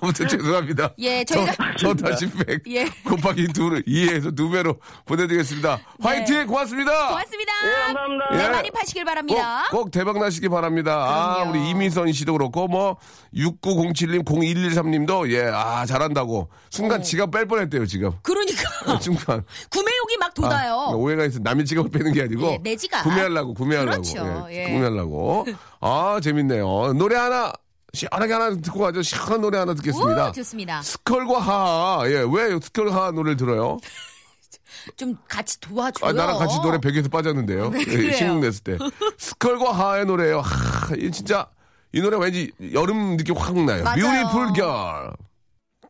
아무튼 0.00 0.28
죄송합니다. 0.28 0.90
예, 0.98 1.24
저희가- 1.24 1.56
더, 1.80 1.94
더 1.94 2.10
다시 2.10 2.28
팩. 2.30 2.60
예. 2.68 2.84
곱하기 3.04 3.48
두를 3.48 3.82
2에서 3.84 4.34
두 4.36 4.50
배로 4.50 4.76
보내드리겠습니다. 5.06 5.78
화이팅! 6.00 6.46
고맙습니다. 6.46 7.08
고맙습니다. 7.08 7.52
예, 7.66 7.70
감사합니다. 7.86 8.24
네, 8.36 8.44
예. 8.44 8.48
많이 8.48 8.70
파시길 8.70 9.04
꼭, 9.04 9.08
바랍니다. 9.08 9.64
꼭 9.70 9.90
대박 9.90 10.18
나시기 10.18 10.48
바랍니다. 10.48 10.94
아, 11.08 11.34
그럼요. 11.44 11.50
우리 11.50 11.70
이미선 11.70 12.12
씨도 12.12 12.32
그렇고, 12.32 12.66
뭐, 12.68 12.96
6907님, 13.34 14.24
0113님도, 14.24 15.30
예, 15.30 15.44
아, 15.52 15.86
잘한다고. 15.86 16.48
순간 16.70 17.02
지갑 17.02 17.30
뺄 17.30 17.46
뻔했대요, 17.46 17.86
지금. 17.86 18.10
그러니까 18.22 18.98
순간. 19.00 19.44
구매 19.70 19.90
욕이 20.04 20.16
막 20.18 20.30
아, 20.30 20.34
돋아요. 20.34 20.90
오해가 20.96 21.24
있어. 21.26 21.38
남의 21.40 21.64
지갑을 21.64 21.90
빼는 21.90 22.12
게 22.12 22.22
아니고. 22.22 22.46
예, 22.46 22.58
내 22.62 22.76
지갑. 22.76 23.02
구매하려고, 23.04 23.54
구매하려고. 23.54 24.02
그렇죠, 24.02 24.46
예, 24.50 24.64
예. 24.64 24.72
구매하려고. 24.72 25.46
아, 25.80 26.20
재밌네요. 26.22 26.92
노래 26.94 27.16
하나, 27.16 27.52
시원하게 27.92 28.32
하나 28.32 28.50
듣고 28.56 28.80
가죠. 28.80 29.02
시원한 29.02 29.40
노래 29.40 29.58
하나 29.58 29.74
듣겠습니다. 29.74 30.28
오, 30.28 30.32
좋습니다. 30.32 30.82
스컬과 30.82 31.38
하하. 31.38 32.10
예, 32.10 32.24
왜 32.30 32.58
스컬과 32.60 32.94
하하 32.94 33.10
노래를 33.10 33.36
들어요? 33.36 33.78
좀 34.96 35.16
같이 35.28 35.60
도와줘요. 35.60 36.08
아, 36.08 36.12
나랑 36.12 36.38
같이 36.38 36.56
노래 36.62 36.78
베개에서 36.78 37.08
빠졌는데요. 37.08 37.70
네, 37.70 37.84
예. 37.88 38.12
신곡 38.12 38.40
냈을 38.40 38.62
때. 38.62 38.78
스컬과 39.18 39.72
하하의 39.72 40.06
노래예요. 40.06 40.40
하, 40.40 40.94
이 40.96 41.10
진짜 41.10 41.46
이 41.92 42.00
노래 42.00 42.16
왠지 42.18 42.52
여름 42.72 43.16
느낌 43.16 43.36
확 43.36 43.54
나요. 43.54 43.82
맞아요. 43.84 43.96
Beautiful 43.96 44.52
Girl. 44.54 45.12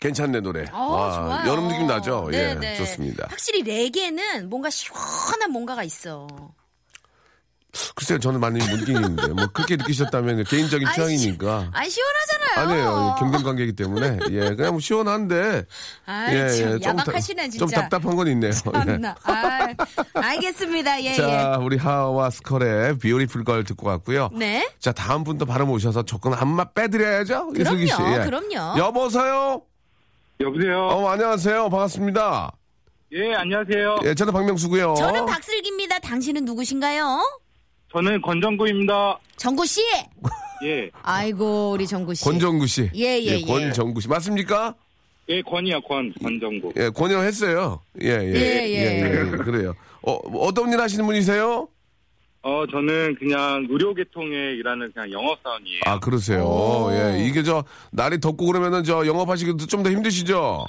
괜찮네 0.00 0.40
노래. 0.40 0.64
어, 0.72 0.78
와, 0.92 1.12
좋아요. 1.14 1.50
여름 1.50 1.68
느낌 1.68 1.86
나죠? 1.86 2.28
네, 2.30 2.50
예, 2.50 2.54
네. 2.54 2.76
좋습니다. 2.76 3.26
확실히 3.28 3.62
레게는 3.62 4.48
뭔가 4.48 4.70
시원한 4.70 5.50
뭔가가 5.50 5.82
있어. 5.82 6.26
글쎄요, 7.94 8.18
저는 8.18 8.40
많이 8.40 8.58
못 8.58 8.76
느끼는데 8.78 9.28
뭐 9.28 9.46
그렇게 9.52 9.76
느끼셨다면 9.76 10.44
개인적인 10.44 10.88
취향이니까. 10.94 11.70
아니 11.72 11.90
시원하잖아요. 11.90 12.66
아니에요. 12.66 13.16
경쟁 13.18 13.42
관계이기 13.42 13.74
때문에. 13.74 14.18
예, 14.30 14.54
그냥 14.54 14.72
뭐 14.72 14.80
시원한데. 14.80 15.64
아이, 16.06 16.34
예, 16.34 16.48
참 16.48 16.72
예, 16.72 16.78
좀, 16.78 16.82
야박하시네 16.98 17.42
답- 17.42 17.50
진짜. 17.50 17.58
좀 17.58 17.68
답답한 17.70 18.16
건 18.16 18.26
있네요. 18.28 18.50
예. 18.50 18.52
참나. 18.54 19.14
아, 19.22 19.68
알겠습니다. 20.14 21.02
예, 21.04 21.14
자, 21.14 21.58
우리 21.60 21.76
하와 21.76 22.30
스컬의 22.30 22.98
비오리풀 22.98 23.44
걸 23.44 23.62
듣고 23.64 23.86
갔고요. 23.86 24.30
예. 24.32 24.38
네. 24.38 24.70
자, 24.80 24.90
다음 24.92 25.22
분도 25.22 25.44
바로 25.44 25.66
모셔서 25.66 26.04
조금 26.04 26.32
한맛 26.32 26.74
빼드려야죠. 26.74 27.50
그럼요, 27.52 27.80
예. 27.82 28.24
그럼요. 28.24 28.78
여보세요? 28.78 29.62
여보세요. 30.40 30.86
어, 30.86 31.08
안녕하세요. 31.08 31.68
반갑습니다. 31.68 32.52
예, 33.12 33.34
안녕하세요. 33.34 33.98
예, 34.04 34.14
저는 34.14 34.32
박명수고요. 34.32 34.94
저는 34.96 35.26
박슬기입니다. 35.26 35.98
당신은 35.98 36.44
누구신가요? 36.44 37.20
저는 37.92 38.22
권정구입니다. 38.22 39.18
정구 39.36 39.66
씨. 39.66 39.80
예. 40.64 40.90
아이고 41.02 41.72
우리 41.72 41.86
정구 41.86 42.14
씨. 42.14 42.24
권정구 42.24 42.66
씨. 42.66 42.90
예, 42.94 43.18
예, 43.20 43.38
예. 43.40 43.42
권정구 43.42 44.00
씨. 44.00 44.08
맞습니까? 44.08 44.74
예, 45.30 45.42
권이요, 45.42 45.80
권. 45.82 46.12
권정구. 46.22 46.72
예, 46.76 46.88
권영 46.90 47.22
했어요. 47.22 47.80
예, 48.00 48.08
예. 48.08 48.32
예, 48.34 48.70
예. 48.70 49.30
그래요. 49.38 49.74
어, 50.02 50.12
어떤 50.38 50.72
일 50.72 50.80
하시는 50.80 51.04
분이세요? 51.04 51.66
어, 52.42 52.64
저는 52.70 53.16
그냥 53.18 53.66
의료계통에 53.68 54.52
일하는 54.58 54.90
그냥 54.92 55.10
영업사원이에요. 55.10 55.80
아, 55.86 55.98
그러세요. 55.98 56.44
오. 56.44 56.88
예, 56.92 57.24
이게 57.26 57.42
저, 57.42 57.64
날이 57.90 58.20
덥고 58.20 58.46
그러면은 58.46 58.84
저, 58.84 59.06
영업하시기도 59.06 59.66
좀 59.66 59.82
더 59.82 59.90
힘드시죠? 59.90 60.64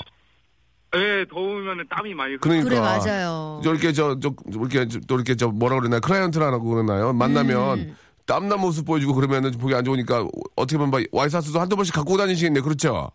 예, 0.95 1.23
더우면 1.29 1.85
땀이 1.89 2.13
많이 2.15 2.33
흘러요. 2.35 2.39
그러니까. 2.41 2.67
그래 2.69 2.79
맞아요. 2.79 3.61
이렇게 3.63 3.93
저, 3.93 4.19
저, 4.19 4.33
이렇게 4.49 4.87
저- 4.87 4.99
또 5.07 5.15
이렇게 5.15 5.35
저, 5.35 5.47
뭐라 5.49 5.75
그러나, 5.79 5.99
클라이언트라고 5.99 6.67
그러나요? 6.67 7.13
만나면, 7.13 7.79
음. 7.79 7.95
땀난 8.25 8.59
모습 8.59 8.85
보여주고 8.85 9.13
그러면은 9.13 9.51
보기 9.51 9.75
안 9.75 9.85
좋으니까, 9.85 10.27
어떻게 10.55 10.77
보면 10.77 10.89
막 10.91 11.01
와이사스도 11.11 11.59
한두 11.59 11.75
번씩 11.75 11.93
갖고 11.93 12.17
다니시겠네. 12.17 12.61
그렇죠? 12.61 13.11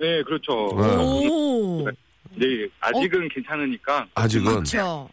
네, 0.00 0.22
그렇죠. 0.22 0.52
오. 0.74 1.86
네, 2.38 2.68
아직은 2.80 3.28
괜찮으니까. 3.28 4.06
아직은. 4.14 4.44
그렇죠. 4.52 5.08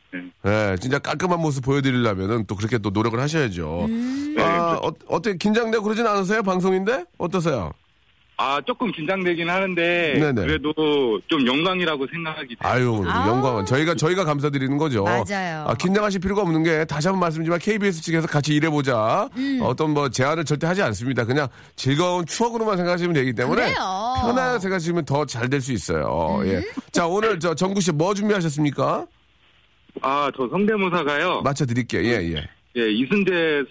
예, 0.46 0.76
진짜 0.80 1.00
깔끔한 1.00 1.40
모습 1.40 1.64
보여드리려면은 1.66 2.46
또 2.46 2.56
그렇게 2.56 2.78
또 2.78 2.90
노력을 2.92 3.20
하셔야죠. 3.20 3.86
음. 3.86 4.36
아, 4.38 4.80
어, 4.82 4.92
어때 5.08 5.36
긴장되고 5.38 5.84
그러진 5.84 6.06
않으세요? 6.06 6.44
방송인데? 6.44 7.06
어떠세요? 7.18 7.72
아, 8.38 8.60
조금 8.66 8.92
긴장되긴 8.92 9.50
하는데. 9.50 10.14
네네. 10.20 10.42
그래도 10.46 10.74
좀 11.28 11.48
영광이라고 11.48 12.06
생각이 12.12 12.48
돼요. 12.50 12.58
아유, 12.60 13.04
아우. 13.08 13.30
영광은 13.30 13.66
저희가 13.66 13.96
저희가 13.96 14.26
감사드리는 14.26 14.78
거죠. 14.78 15.04
맞아요. 15.06 15.64
아, 15.68 15.74
긴장하실 15.74 16.20
필요가 16.20 16.42
없는 16.42 16.64
게 16.64 16.84
다시 16.84 17.08
한번 17.08 17.22
말씀드리지만 17.22 17.60
KBS 17.60 18.02
측에서 18.02 18.28
같이 18.28 18.54
일해보자. 18.56 19.30
음. 19.38 19.60
어떤 19.64 19.92
뭐 19.92 20.10
제안을 20.10 20.44
절대 20.44 20.68
하지 20.68 20.82
않습니다. 20.82 21.24
그냥 21.24 21.48
즐거운 21.78 22.26
추억으로만 22.26 22.76
생각하시면 22.76 23.14
되기 23.14 23.32
때문에 23.34 23.62
그래요. 23.62 23.76
편하게 24.26 24.60
생각하시면 24.60 25.06
더 25.06 25.26
잘 25.26 25.48
될 25.50 25.62
수 25.62 25.72
있어요. 25.72 26.40
음. 26.42 26.48
예. 26.48 26.62
자, 26.92 27.08
오늘 27.08 27.40
저 27.40 27.56
정구 27.56 27.80
씨 27.80 27.92
뭐 27.94 28.14
준비하셨습니까? 28.14 29.06
아, 30.02 30.30
저 30.36 30.46
성대모사가요. 30.50 31.42
맞춰 31.42 31.66
드릴게요. 31.66 32.04
예, 32.04 32.34
예. 32.36 32.50
예, 32.78 32.92
이순재 32.92 33.64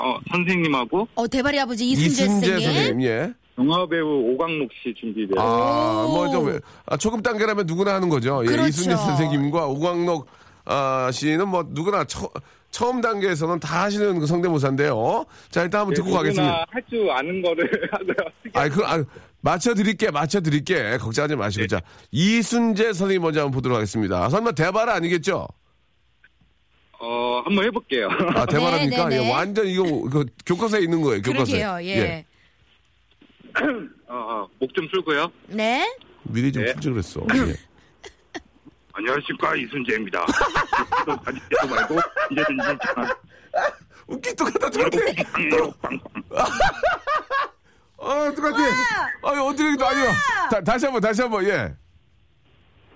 어, 0.00 0.18
선생님하고 0.32 1.06
어 1.14 1.28
대발이 1.28 1.60
아버지 1.60 1.86
이순재, 1.90 2.24
선생님. 2.26 2.64
선생님, 2.64 3.02
예. 3.02 3.32
영화배우 3.58 4.32
오광록 4.32 4.70
씨 4.82 4.92
준비돼요. 4.94 5.40
아, 5.40 6.06
뭐, 6.08 6.28
좀, 6.30 6.46
왜- 6.46 6.58
아, 6.86 6.96
초급 6.96 7.22
단계라면 7.22 7.66
누구나 7.66 7.94
하는 7.94 8.08
거죠. 8.08 8.40
예, 8.44 8.48
그렇죠. 8.48 8.68
이순재 8.68 8.96
선생님과 8.96 9.66
오광록, 9.66 10.26
아, 10.64 11.10
씨는 11.12 11.48
뭐, 11.48 11.64
누구나 11.68 12.04
처, 12.04 12.28
처음 12.70 13.00
단계에서는 13.00 13.60
다 13.60 13.84
하시는 13.84 14.18
그 14.18 14.26
성대모사인데요. 14.26 15.24
자, 15.50 15.62
일단 15.62 15.82
한번 15.82 15.94
듣고 15.94 16.10
가겠습니다. 16.12 16.66
할 16.68 16.82
줄 16.90 17.08
아는 17.10 17.42
거를. 17.42 17.70
아이, 18.54 18.68
그, 18.68 18.84
아, 18.84 19.04
맞춰드릴게, 19.42 20.10
맞춰드릴게. 20.10 20.96
걱정하지 20.98 21.36
마시고. 21.36 21.66
자, 21.68 21.80
이순재 22.10 22.92
선생님 22.92 23.22
먼저 23.22 23.40
한번 23.40 23.52
보도록 23.52 23.76
하겠습니다. 23.76 24.28
설마 24.30 24.52
대발 24.52 24.88
아니겠죠? 24.88 25.46
어, 26.98 27.42
한번 27.44 27.64
해볼게요. 27.66 28.08
아, 28.34 28.46
대발합니까? 28.46 29.08
네, 29.08 29.16
네, 29.18 29.22
네. 29.22 29.28
예, 29.28 29.32
완전 29.32 29.66
이거, 29.66 29.84
그, 30.10 30.24
교과서에 30.46 30.80
있는 30.80 31.02
거예요, 31.02 31.20
교과서에. 31.22 31.58
그러게요. 31.60 31.88
예. 31.90 32.24
어, 32.30 32.33
어, 34.08 34.48
목 34.58 34.72
좀 34.74 34.88
풀고요. 34.88 35.30
네. 35.48 35.96
미리 36.24 36.52
좀 36.52 36.64
네. 36.64 36.72
풀지 36.72 36.90
그랬어. 36.90 37.20
예. 37.34 37.54
안녕하십니까 38.92 39.56
이순재입니다. 39.56 40.24
또 41.06 41.16
가지지도 41.20 41.68
말고 41.68 41.98
이제든지 42.30 42.78
전화 42.94 43.16
웃기 44.06 44.34
똑같다, 44.36 44.70
똑같아. 44.70 44.98
아, 47.98 48.30
똑같아. 48.34 48.58
아, 49.22 49.42
어떻게, 49.42 49.76
또 49.76 49.86
아니요. 49.86 50.06
다, 50.50 50.60
다시 50.60 50.84
한 50.84 50.92
번, 50.92 51.00
다시 51.00 51.22
한 51.22 51.30
번, 51.30 51.44
예. 51.46 51.74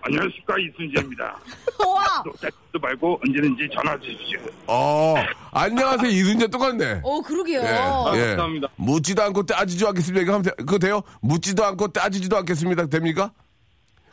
안녕하십니까 0.02 0.54
이순재입니다. 0.58 1.24
와. 1.86 2.22
또 2.24 2.30
가지지도 2.32 2.78
말고 2.80 3.20
언제든지 3.24 3.68
전화 3.74 3.98
주십시오. 3.98 4.40
어, 4.66 5.14
안녕하세요. 5.52 6.10
이순재 6.10 6.48
똑같네. 6.48 7.00
어 7.02 7.20
그러게요. 7.20 7.60
예. 7.60 7.66
감사합니다. 7.66 8.68
묻지도 8.76 9.22
않고 9.22 9.42
따지지도 9.44 9.88
않겠습니다. 9.88 10.22
이거 10.22 10.32
하면 10.34 10.42
돼, 10.44 10.50
그거 10.58 10.78
돼요? 10.78 11.02
묻지도 11.20 11.64
않고 11.64 11.88
따지지도 11.88 12.36
않겠습니다. 12.38 12.86
됩니까? 12.86 13.32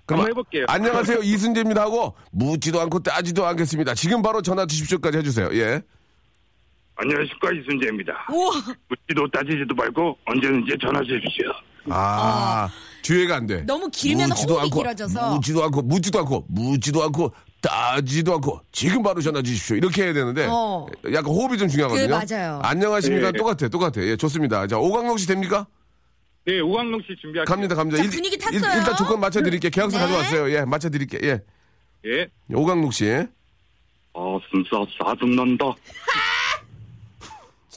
그럼 0.05 0.19
한번 0.21 0.31
해볼게요. 0.31 0.65
안녕하세요. 0.67 1.19
이순재입니다 1.23 1.81
하고 1.81 2.15
묻지도 2.31 2.79
않고 2.81 2.99
따지도 2.99 3.45
않겠습니다. 3.45 3.93
지금 3.95 4.21
바로 4.21 4.41
전화 4.41 4.65
주십시오까지 4.65 5.17
해주세요. 5.19 5.49
예. 5.53 5.81
안녕하십니까 6.97 7.51
이순재입니다. 7.51 8.27
우와. 8.31 8.53
묻지도 8.87 9.27
따지지도 9.31 9.73
말고 9.75 10.17
언제든지 10.25 10.77
전화 10.81 11.01
주십시오. 11.03 11.51
아, 11.89 12.69
뒤에가 13.03 13.35
안 13.35 13.47
돼. 13.47 13.61
너무 13.63 13.89
길면 13.89 14.31
호흡이 14.31 14.59
않고, 14.63 14.79
길어져서. 14.79 15.35
묻지도 15.35 15.63
않고, 15.65 15.81
묻지도 15.83 16.19
않고, 16.19 16.45
묻지도 16.49 17.03
않고, 17.03 17.33
따지도 17.61 18.33
않고, 18.35 18.61
지금 18.71 19.03
바로 19.03 19.21
전화 19.21 19.41
주십시오. 19.41 19.75
이렇게 19.75 20.03
해야 20.03 20.13
되는데, 20.13 20.47
어. 20.49 20.85
약간 21.13 21.25
호흡이 21.25 21.57
좀 21.57 21.67
중요하거든요. 21.67 22.07
그, 22.19 22.25
맞아요. 22.33 22.59
안녕하십니까? 22.63 23.31
네. 23.31 23.37
똑같아, 23.37 23.67
똑같아. 23.67 24.01
예, 24.01 24.15
좋습니다. 24.17 24.67
자, 24.67 24.77
오광록 24.77 25.19
씨 25.19 25.27
됩니까? 25.27 25.67
네 26.47 26.59
오광록 26.59 27.01
씨 27.01 27.15
준비할게요. 27.19 27.45
갑니다, 27.55 27.73
갑니다. 27.75 27.97
자, 28.03 28.07
분위기 28.09 28.37
탔어요. 28.37 28.59
일 28.79 28.83
단 28.83 28.95
조건 28.95 29.19
맞춰드릴게요. 29.19 29.71
계약서 29.71 29.97
네. 29.97 30.03
가져왔어요. 30.03 30.51
예, 30.55 30.63
맞춰드릴게요. 30.63 31.19
예. 31.23 31.41
예. 32.05 32.27
오광록 32.53 32.93
씨. 32.93 33.09
어 34.13 34.37
진짜 34.51 34.77
짜증난다. 35.03 35.65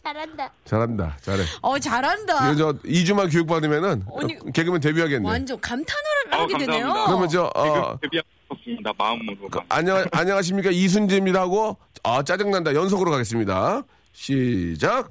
잘한다. 0.02 0.50
잘한다. 0.64 1.16
잘해. 1.20 1.44
어 1.62 1.78
잘한다. 1.78 2.50
이거 2.52 2.56
저 2.56 2.72
2주만 2.88 3.30
교육받으면은 3.32 4.04
아니, 4.20 4.52
개그맨 4.52 4.80
데뷔하겠네. 4.80 5.28
완전 5.28 5.60
감탄을 5.60 6.02
어, 6.32 6.36
하게 6.42 6.58
되네요. 6.58 6.86
감사합니다. 6.88 7.06
그러면 7.06 7.28
저, 7.28 7.42
어, 7.54 7.98
데뷔하겠습니다 8.00 8.92
마음으로. 8.96 9.36
안녕, 9.68 10.04
안녕하십니까. 10.12 10.70
이순재입니다 10.70 11.40
하고, 11.40 11.76
아, 12.02 12.22
짜증난다. 12.22 12.74
연속으로 12.74 13.10
가겠습니다. 13.10 13.82
시작. 14.12 15.10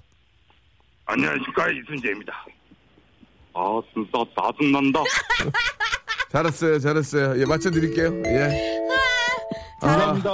안녕하십니까 1.05 1.67
이순재입니다. 1.71 2.45
아 3.53 3.81
진짜 3.93 4.23
짜증난다. 4.39 5.01
잘했어요. 6.31 6.79
잘했어요. 6.79 7.41
예, 7.41 7.45
맞춰드릴게요. 7.45 8.21
예. 8.25 8.77
감사합니다. 9.81 10.29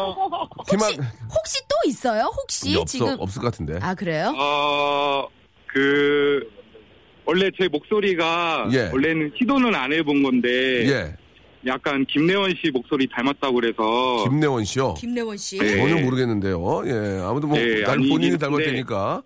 김한, 0.70 0.92
혹시 1.30 1.60
또 1.68 1.90
있어요? 1.90 2.32
혹시 2.36 2.76
없어, 2.76 2.86
지금 2.86 3.16
없을 3.20 3.42
것 3.42 3.52
같은데. 3.52 3.78
아 3.82 3.94
그래요? 3.94 4.34
어, 4.38 5.28
그, 5.68 6.40
원래 7.26 7.50
제 7.60 7.68
목소리가, 7.68 8.70
예. 8.74 8.90
원래는 8.92 9.32
시도는 9.38 9.74
안 9.76 9.92
해본 9.92 10.24
건데, 10.24 10.50
예. 10.90 11.16
약간 11.66 12.06
김래원 12.10 12.54
씨 12.62 12.70
목소리 12.72 13.08
닮았다고 13.10 13.54
그래서, 13.56 14.24
김래원 14.30 14.64
씨요. 14.66 14.94
김래원 14.96 15.38
씨. 15.38 15.58
네. 15.58 15.78
전혀 15.78 16.02
모르겠는데요. 16.04 16.84
예. 16.86 17.22
아무튼 17.24 17.50
뭐, 17.50 17.58
예, 17.60 17.84
닮- 17.84 18.00
아니, 18.00 18.10
본인이 18.10 18.32
근데- 18.32 18.46
닮았다니까. 18.46 19.22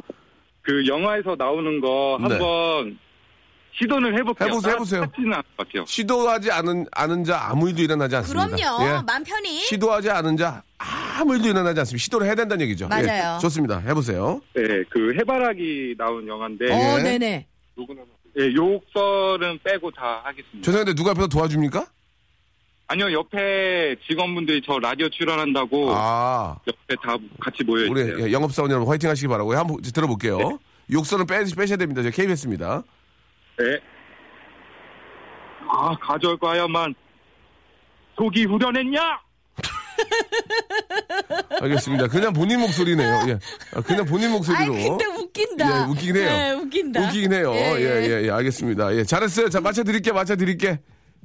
그 0.61 0.85
영화에서 0.85 1.35
나오는 1.37 1.79
거 1.79 2.17
네. 2.19 2.27
한번 2.27 2.99
시도는 3.79 4.17
해볼게요. 4.17 4.49
해보세요, 4.49 4.73
해보세요. 4.73 5.01
같지는 5.01 5.33
않을 5.33 5.43
것 5.55 5.67
같아요. 5.67 5.85
시도하지 5.85 6.51
않은, 6.51 6.85
않은 6.91 7.23
자 7.23 7.39
아무 7.49 7.69
일도 7.69 7.81
일어나지 7.83 8.15
않습니다. 8.15 8.55
그럼요. 8.55 8.83
예. 8.83 9.01
맘 9.05 9.23
편히. 9.23 9.59
시도하지 9.65 10.09
않은 10.09 10.37
자 10.37 10.63
아무 10.77 11.35
일도 11.35 11.49
일어나지 11.49 11.79
않습니다. 11.81 12.03
시도를 12.03 12.27
해야 12.27 12.35
된다는 12.35 12.63
얘기죠. 12.63 12.85
예, 12.85 13.01
맞아요. 13.03 13.39
좋습니다. 13.39 13.79
해보세요. 13.79 14.41
네, 14.55 14.63
그 14.89 15.13
해바라기 15.19 15.95
나온 15.97 16.27
영화인데, 16.27 16.71
어, 16.71 16.99
예. 16.99 17.03
네네. 17.03 17.45
예, 18.39 18.53
욕설은 18.53 19.59
빼고 19.63 19.91
다 19.91 20.21
하겠습니다. 20.23 20.61
죄송한데 20.63 20.93
누가 20.95 21.11
앞에서 21.11 21.27
도와줍니까? 21.27 21.85
아니요, 22.89 23.11
옆에 23.11 23.95
직원분들이 24.07 24.61
저 24.65 24.79
라디오 24.79 25.09
출연한다고 25.09 25.91
아, 25.93 26.57
옆에 26.67 26.95
다 27.03 27.17
같이 27.39 27.63
우리 27.67 27.89
모여있어요. 27.89 28.27
예, 28.27 28.31
영업사원 28.31 28.71
여러분 28.71 28.89
화이팅 28.89 29.09
하시기 29.09 29.27
바라고요. 29.27 29.57
한번 29.57 29.81
들어볼게요. 29.81 30.57
욕설은 30.91 31.25
빼, 31.27 31.43
빼셔야 31.43 31.77
됩니다. 31.77 32.01
저 32.01 32.09
KBS입니다. 32.09 32.83
네. 33.57 33.79
아, 35.69 35.95
가져올 35.99 36.37
거야만 36.37 36.93
속이 38.15 38.45
후련했냐? 38.45 38.99
알겠습니다. 41.61 42.07
그냥 42.07 42.33
본인 42.33 42.59
목소리네요. 42.59 43.25
예. 43.29 43.39
아, 43.75 43.81
그냥 43.81 44.05
본인 44.05 44.31
목소리로. 44.31 44.73
아이 44.73 44.87
근데 44.87 45.05
웃긴다. 45.05 45.67
예, 45.67 45.83
웃기긴 45.85 46.15
해요. 46.15 46.25
네, 46.25 46.51
웃긴다. 46.53 47.07
웃기긴 47.07 47.33
해요. 47.33 47.51
예, 47.53 47.75
예, 47.79 48.09
예, 48.09 48.23
예, 48.25 48.31
알겠습니다. 48.31 48.95
예, 48.95 49.03
잘했어요. 49.03 49.49
자, 49.49 49.59
맞춰드릴게, 49.59 50.11
맞춰드릴게. 50.11 50.79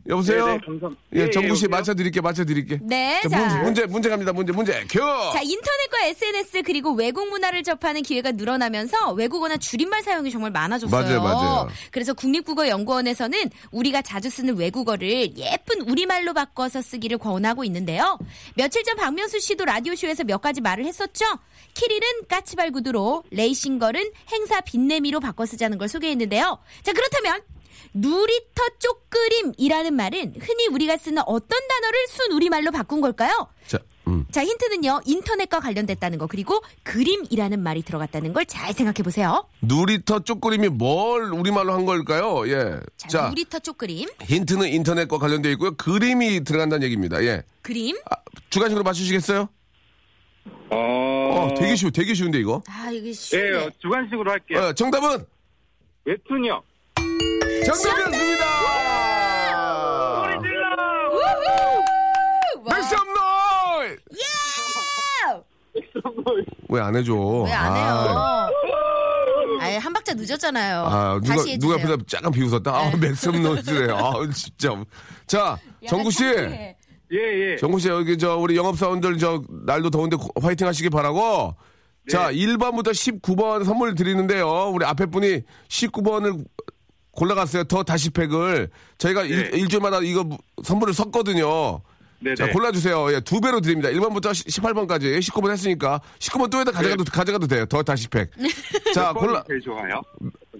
여보세요? 0.08 0.46
네, 0.46 0.52
네, 0.54 0.58
감사- 0.66 0.90
예, 1.14 1.20
예, 1.20 1.30
정구 1.30 1.54
씨 1.54 1.64
여보세요? 1.64 1.68
맞춰 1.70 1.94
드릴게, 1.94 2.20
맞춰 2.20 2.44
드릴게. 2.44 2.78
네, 2.82 3.20
자, 3.22 3.28
자. 3.28 3.38
문제, 3.38 3.58
문제, 3.62 3.86
문제 3.86 4.08
갑니다. 4.08 4.32
문제, 4.32 4.52
문제. 4.52 4.84
큐! 4.90 4.98
자, 4.98 5.40
인터넷과 5.42 6.06
SNS 6.06 6.62
그리고 6.62 6.92
외국 6.92 7.28
문화를 7.28 7.62
접하는 7.62 8.02
기회가 8.02 8.32
늘어나면서 8.32 9.12
외국어나 9.12 9.56
줄임말 9.56 10.02
사용이 10.02 10.30
정말 10.32 10.50
많아졌어요. 10.50 11.02
맞아요, 11.02 11.22
맞아요. 11.22 11.68
그래서 11.92 12.14
국립국어연구원에서는 12.14 13.38
우리가 13.70 14.02
자주 14.02 14.28
쓰는 14.30 14.56
외국어를 14.56 15.36
예쁜 15.36 15.80
우리말로 15.82 16.34
바꿔서 16.34 16.82
쓰기를 16.82 17.18
권하고 17.18 17.64
있는데요. 17.64 18.18
며칠 18.56 18.82
전 18.84 18.96
박명수 18.96 19.38
씨도 19.40 19.64
라디오쇼에서 19.64 20.24
몇 20.24 20.40
가지 20.40 20.60
말을 20.60 20.84
했었죠. 20.84 21.24
키릴은 21.74 22.26
까치발 22.28 22.70
구두로, 22.72 23.22
레이싱걸은 23.30 24.02
행사 24.32 24.60
빈내미로 24.60 25.20
바꿔 25.20 25.46
쓰자는 25.46 25.78
걸 25.78 25.88
소개했는데요. 25.88 26.58
자, 26.82 26.92
그렇다면 26.92 27.40
누리터 27.94 28.62
쪽그림이라는 28.78 29.94
말은 29.94 30.34
흔히 30.40 30.66
우리가 30.68 30.96
쓰는 30.96 31.22
어떤 31.26 31.58
단어를 31.68 32.06
순 32.08 32.32
우리말로 32.32 32.70
바꾼 32.70 33.00
걸까요? 33.00 33.48
자, 33.66 33.78
음. 34.08 34.24
자, 34.30 34.42
힌트는요. 34.44 35.00
인터넷과 35.04 35.60
관련됐다는 35.60 36.18
거 36.18 36.26
그리고 36.26 36.62
그림이라는 36.84 37.60
말이 37.60 37.82
들어갔다는 37.82 38.32
걸 38.32 38.42
잘 38.46 38.72
생각해 38.74 39.02
보세요. 39.04 39.46
누리터 39.62 40.20
쪽그림이 40.20 40.68
뭘 40.70 41.32
우리말로 41.32 41.72
한 41.72 41.84
걸까요? 41.86 42.46
예. 42.48 42.80
자, 42.96 43.08
자, 43.08 43.28
누리터 43.28 43.58
쪽 43.60 43.78
그림. 43.78 44.08
힌트는 44.22 44.68
인터넷과 44.68 45.18
관련되어 45.18 45.52
있고요. 45.52 45.74
그림이 45.76 46.44
들어간다는 46.44 46.84
얘기입니다. 46.84 47.22
예. 47.24 47.42
그림. 47.62 47.96
아, 48.10 48.16
주관식으로 48.50 48.82
맞추시겠어요? 48.84 49.48
어, 50.70 50.76
어, 50.76 51.54
되게 51.58 51.76
쉬워, 51.76 51.90
되게 51.90 52.14
쉬운데, 52.14 52.38
이거. 52.38 52.62
아, 52.66 52.90
이게 52.90 53.08
예, 53.10 53.12
쉬운데. 53.12 53.56
어, 53.58 53.70
주관식으로 53.78 54.30
할게요. 54.30 54.58
어, 54.58 54.72
정답은? 54.72 55.24
웹툰이요. 56.04 56.62
정답이었습니다! 57.64 58.44
Make 65.74 65.86
some 65.86 65.98
noise! 66.04 66.44
왜 66.68 66.85
안 66.85 66.96
해줘? 66.96 67.14
왜 67.14 67.49
안 67.49 67.72
아, 67.72 68.46
해요? 68.46 68.50
아예 69.60 69.76
한 69.76 69.92
박자 69.92 70.14
늦었잖아요. 70.14 70.80
아, 70.84 71.20
누가, 71.22 71.34
다시 71.36 71.52
해주세요. 71.52 71.54
네. 71.54 71.58
누가 71.58 71.74
앞에다 71.74 72.04
약간 72.18 72.32
비웃었다? 72.32 72.70
아, 72.74 72.96
make 72.96 73.16
some 73.16 73.36
noise래. 73.38 73.92
아, 73.92 74.12
진짜. 74.34 74.84
자, 75.26 75.58
정구 75.88 76.10
씨. 76.10 76.18
창피해. 76.24 76.76
예, 77.12 77.52
예. 77.52 77.56
정구 77.56 77.78
씨, 77.78 77.88
여기 77.88 78.16
저, 78.18 78.36
우리 78.36 78.56
영업사원들 78.56 79.18
저, 79.18 79.42
날도 79.66 79.90
더운데 79.90 80.16
고- 80.16 80.28
화이팅 80.40 80.66
하시기 80.66 80.88
바라고. 80.90 81.54
자, 82.10 82.28
네. 82.30 82.34
1번부터 82.38 82.88
19번 82.90 83.64
선물 83.64 83.94
드리는데요. 83.94 84.70
우리 84.74 84.84
앞에 84.84 85.06
분이 85.06 85.42
19번을 85.68 86.44
골라갔어요. 87.12 87.64
더 87.64 87.82
다시팩을. 87.82 88.70
저희가 88.98 89.22
일, 89.24 89.50
네. 89.50 89.58
일주일마다 89.58 90.00
이거 90.02 90.24
무- 90.24 90.38
선물을 90.64 90.92
섰거든요. 90.94 91.80
네네. 92.20 92.36
자, 92.36 92.46
골라주세요. 92.50 93.12
예, 93.14 93.20
두 93.20 93.40
배로 93.40 93.60
드립니다. 93.60 93.88
1번부터 93.90 94.30
18번까지. 94.30 95.18
19번 95.18 95.50
했으니까. 95.50 96.00
19번 96.20 96.50
또 96.50 96.60
에다 96.60 96.70
가져가도, 96.70 97.04
가져가도 97.04 97.46
돼요. 97.48 97.66
더 97.66 97.82
다시 97.82 98.06
팩. 98.08 98.30
자, 98.94 99.12
골라. 99.12 99.42
제일 99.48 99.60
좋아요. 99.60 100.00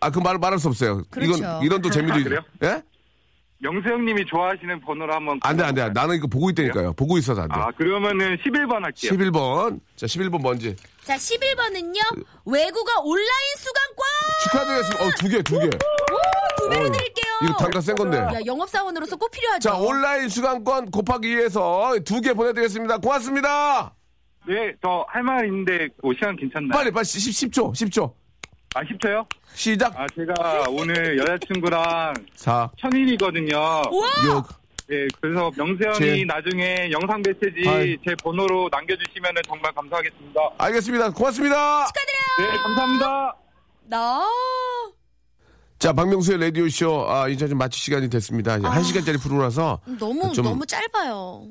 아, 0.00 0.11
그 0.11 0.18
말, 0.18 0.38
말할 0.38 0.59
수 0.59 0.68
없어요. 0.68 1.03
그렇죠. 1.11 1.36
이건, 1.36 1.62
이런 1.62 1.80
또 1.80 1.88
재미도. 1.88 2.14
아, 2.14 2.18
있- 2.18 2.24
그래요? 2.24 2.40
예? 2.64 2.82
영수 3.62 3.88
형님이 3.88 4.24
좋아하시는 4.26 4.80
번호로 4.80 5.14
한번. 5.14 5.38
안 5.44 5.57
돼, 5.57 5.62
안 5.62 5.72
돼. 5.72 5.88
나는 5.90 6.16
이거 6.16 6.26
보고 6.26 6.50
있다니까요. 6.50 6.94
보고 6.94 7.16
있어서 7.16 7.42
안 7.42 7.48
돼. 7.48 7.55
아, 7.55 7.70
그러면은 7.78 8.36
11번 8.44 8.82
할게요. 8.82 9.12
11번. 9.12 9.78
자, 9.94 10.07
11번 10.07 10.42
뭔지. 10.42 10.74
자, 11.05 11.14
11번은요. 11.14 12.24
외국어 12.44 12.90
온라인 13.05 13.55
수강권! 13.59 14.05
축하드리겠습니다. 14.42 15.05
어, 15.05 15.11
두 15.20 15.28
개, 15.28 15.42
두 15.42 15.61
개. 15.61 15.70
두 16.57 16.68
배로 16.68 16.84
어이, 16.84 16.92
드릴게요. 16.92 17.24
이거 17.44 17.53
단가 17.59 17.80
센 17.80 17.94
건데. 17.96 18.18
야, 18.18 18.38
영업사원으로서 18.46 19.16
꼭 19.16 19.30
필요하죠. 19.30 19.68
자, 19.68 19.76
온라인 19.76 20.28
수강권 20.28 20.90
곱하기 20.90 21.28
2에서 21.36 22.05
두 22.05 22.20
개 22.20 22.32
보내드리겠습니다. 22.32 22.98
고맙습니다. 22.98 23.94
네, 24.46 24.74
저 24.82 25.05
할 25.09 25.22
말 25.22 25.46
있는데, 25.46 25.88
뭐 26.03 26.12
시간 26.14 26.36
괜찮나요? 26.36 26.70
빨리, 26.72 26.90
빨리, 26.90 27.05
10, 27.05 27.50
10초, 27.50 27.72
10초. 27.74 28.12
아, 28.74 28.80
10초요? 28.82 29.26
시작. 29.55 29.92
아, 29.98 30.07
제가 30.16 30.64
오늘 30.70 31.18
여자친구랑 31.18 32.14
4, 32.34 32.70
천일이거든요. 32.80 33.57
우와! 33.90 34.09
6. 34.24 34.62
네, 34.88 35.07
그래서 35.20 35.50
명수 35.57 35.84
형이 35.84 35.98
제- 35.98 36.24
나중에 36.26 36.90
영상 36.90 37.22
메시지 37.24 37.68
아이. 37.68 37.96
제 38.07 38.14
번호로 38.22 38.68
남겨주시면 38.72 39.32
정말 39.46 39.72
감사하겠습니다. 39.72 40.40
알겠습니다. 40.59 41.11
고맙습니다. 41.11 41.86
네, 42.38 42.46
감사합니다. 42.62 43.36
나. 43.86 44.24
자, 45.82 45.92
박명수의 45.92 46.38
라디오쇼, 46.38 47.10
아, 47.10 47.26
이제 47.26 47.48
좀 47.48 47.58
마칠 47.58 47.82
시간이 47.82 48.08
됐습니다. 48.08 48.56
이제 48.56 48.68
한 48.68 48.84
시간짜리 48.84 49.18
프로라서. 49.18 49.80
너무, 49.98 50.32
좀- 50.32 50.44
너무 50.44 50.64
짧아요. 50.64 51.48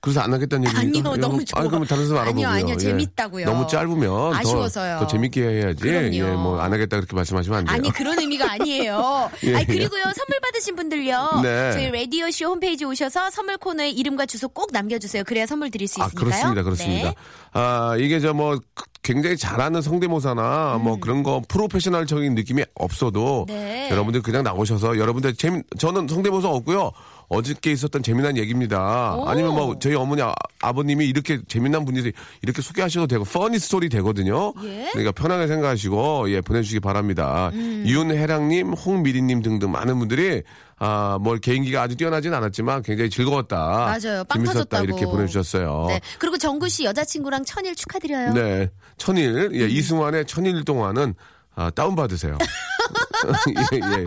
그래서 0.00 0.20
안 0.20 0.32
하겠다는 0.32 0.68
얘기입니까? 0.68 1.10
아니요, 1.10 1.20
너무 1.20 1.44
좋아. 1.44 1.60
아니, 1.60 1.68
그러면 1.68 1.88
다른 1.88 2.06
사람 2.06 2.22
알아보고요. 2.22 2.46
아니요, 2.48 2.62
아니요, 2.64 2.74
예. 2.74 2.78
재밌다고요. 2.78 3.46
너무 3.46 3.66
짧으면 3.66 4.34
아쉬워서요. 4.34 4.98
더, 5.00 5.04
더 5.04 5.06
재밌게 5.08 5.42
해야지. 5.42 5.82
그럼요. 5.82 6.14
예, 6.14 6.22
뭐 6.22 6.60
안 6.60 6.72
하겠다 6.72 6.96
그렇게 6.98 7.14
말씀하시면 7.16 7.58
안 7.58 7.64
돼요. 7.64 7.74
아니 7.74 7.90
그런 7.90 8.18
의미가 8.18 8.50
아니에요. 8.52 9.30
예, 9.44 9.54
아니 9.54 9.60
예. 9.62 9.64
그리고요 9.64 10.02
선물 10.02 10.38
받으신 10.42 10.76
분들요. 10.76 11.40
네. 11.42 11.72
저희 11.72 11.90
라디오 11.90 12.30
쇼 12.30 12.46
홈페이지 12.46 12.84
오셔서 12.84 13.30
선물 13.30 13.58
코너에 13.58 13.90
이름과 13.90 14.26
주소 14.26 14.48
꼭 14.48 14.70
남겨 14.72 14.98
주세요. 14.98 15.24
그래야 15.24 15.46
선물 15.46 15.70
드릴 15.70 15.88
수 15.88 16.00
아, 16.00 16.06
있으니까요. 16.06 16.24
그렇습니다. 16.24 16.62
그렇습니다. 16.62 17.08
네. 17.10 17.14
아, 17.52 17.96
이게 17.98 18.20
저 18.20 18.32
뭐 18.32 18.58
굉장히 19.02 19.36
잘하는 19.36 19.80
성대모사나 19.82 20.76
음. 20.76 20.82
뭐 20.84 21.00
그런 21.00 21.22
거 21.22 21.40
프로페셔널적인 21.48 22.34
느낌이 22.34 22.62
없어도 22.74 23.46
네. 23.48 23.88
여러분들 23.90 24.22
그냥 24.22 24.42
나오셔서 24.44 24.98
여러분들 24.98 25.34
재미 25.34 25.62
저는 25.78 26.06
성대모사 26.08 26.48
없고요. 26.48 26.92
어저께 27.28 27.72
있었던 27.72 28.02
재미난 28.02 28.36
얘기입니다. 28.38 29.14
오. 29.14 29.26
아니면 29.28 29.54
뭐 29.54 29.78
저희 29.78 29.94
어머니 29.94 30.22
아, 30.22 30.32
아버님이 30.62 31.06
이렇게 31.06 31.40
재미난 31.46 31.84
분이 31.84 32.10
이렇게 32.42 32.62
소개하셔도 32.62 33.06
되고 33.06 33.24
퍼니 33.24 33.58
스토리 33.58 33.88
되거든요. 33.90 34.54
예. 34.64 34.88
그러니까 34.92 35.12
편하게 35.12 35.46
생각하시고 35.46 36.30
예 36.30 36.40
보내주시기 36.40 36.80
바랍니다. 36.80 37.50
음. 37.52 37.84
윤혜랑님, 37.86 38.72
홍미리님 38.72 39.42
등등 39.42 39.70
많은 39.70 39.98
분들이 39.98 40.42
아 40.78 41.18
뭘 41.20 41.38
개인기가 41.38 41.82
아주 41.82 41.96
뛰어나진 41.96 42.32
않았지만 42.32 42.82
굉장히 42.82 43.10
즐거웠다. 43.10 43.56
맞아요. 43.56 44.24
빵 44.24 44.38
재밌었다 44.44 44.52
터졌다고. 44.52 44.84
이렇게 44.84 45.04
보내주셨어요. 45.06 45.86
네. 45.88 46.00
그리고 46.18 46.38
정구 46.38 46.68
씨 46.68 46.84
여자친구랑 46.84 47.44
천일 47.44 47.74
축하드려요. 47.74 48.32
네. 48.32 48.70
천일, 48.96 49.48
음. 49.52 49.54
예, 49.54 49.66
이승환의 49.66 50.26
천일 50.26 50.64
동안은, 50.64 51.14
아, 51.58 51.70
다운받으세요. 51.70 52.38
예, 53.74 53.76
예. 53.78 54.04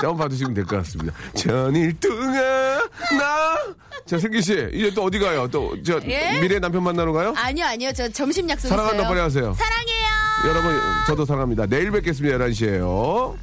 다운받으시면 0.00 0.54
될 0.54 0.64
것 0.64 0.78
같습니다. 0.78 1.12
동안, 2.00 2.32
나. 3.18 3.58
자, 4.06 4.18
슬기 4.18 4.40
씨, 4.40 4.66
이제 4.72 4.90
또 4.94 5.04
어디 5.04 5.18
가요? 5.18 5.46
또, 5.48 5.76
저, 5.82 6.00
예? 6.08 6.40
미래 6.40 6.58
남편 6.58 6.82
만나러 6.82 7.12
가요? 7.12 7.34
아니요 7.36 7.66
아니요 7.66 7.92
저 7.92 8.08
점심 8.08 8.48
약속 8.48 8.68
사랑한다 8.68 8.96
있어요. 8.96 9.08
빨리 9.08 9.20
하세요. 9.20 9.52
사랑해요. 9.52 10.06
여러분, 10.46 10.80
저도 11.06 11.26
사랑합니다. 11.26 11.66
내일 11.66 11.90
뵙겠습니다. 11.90 12.38
11시에요. 12.38 13.36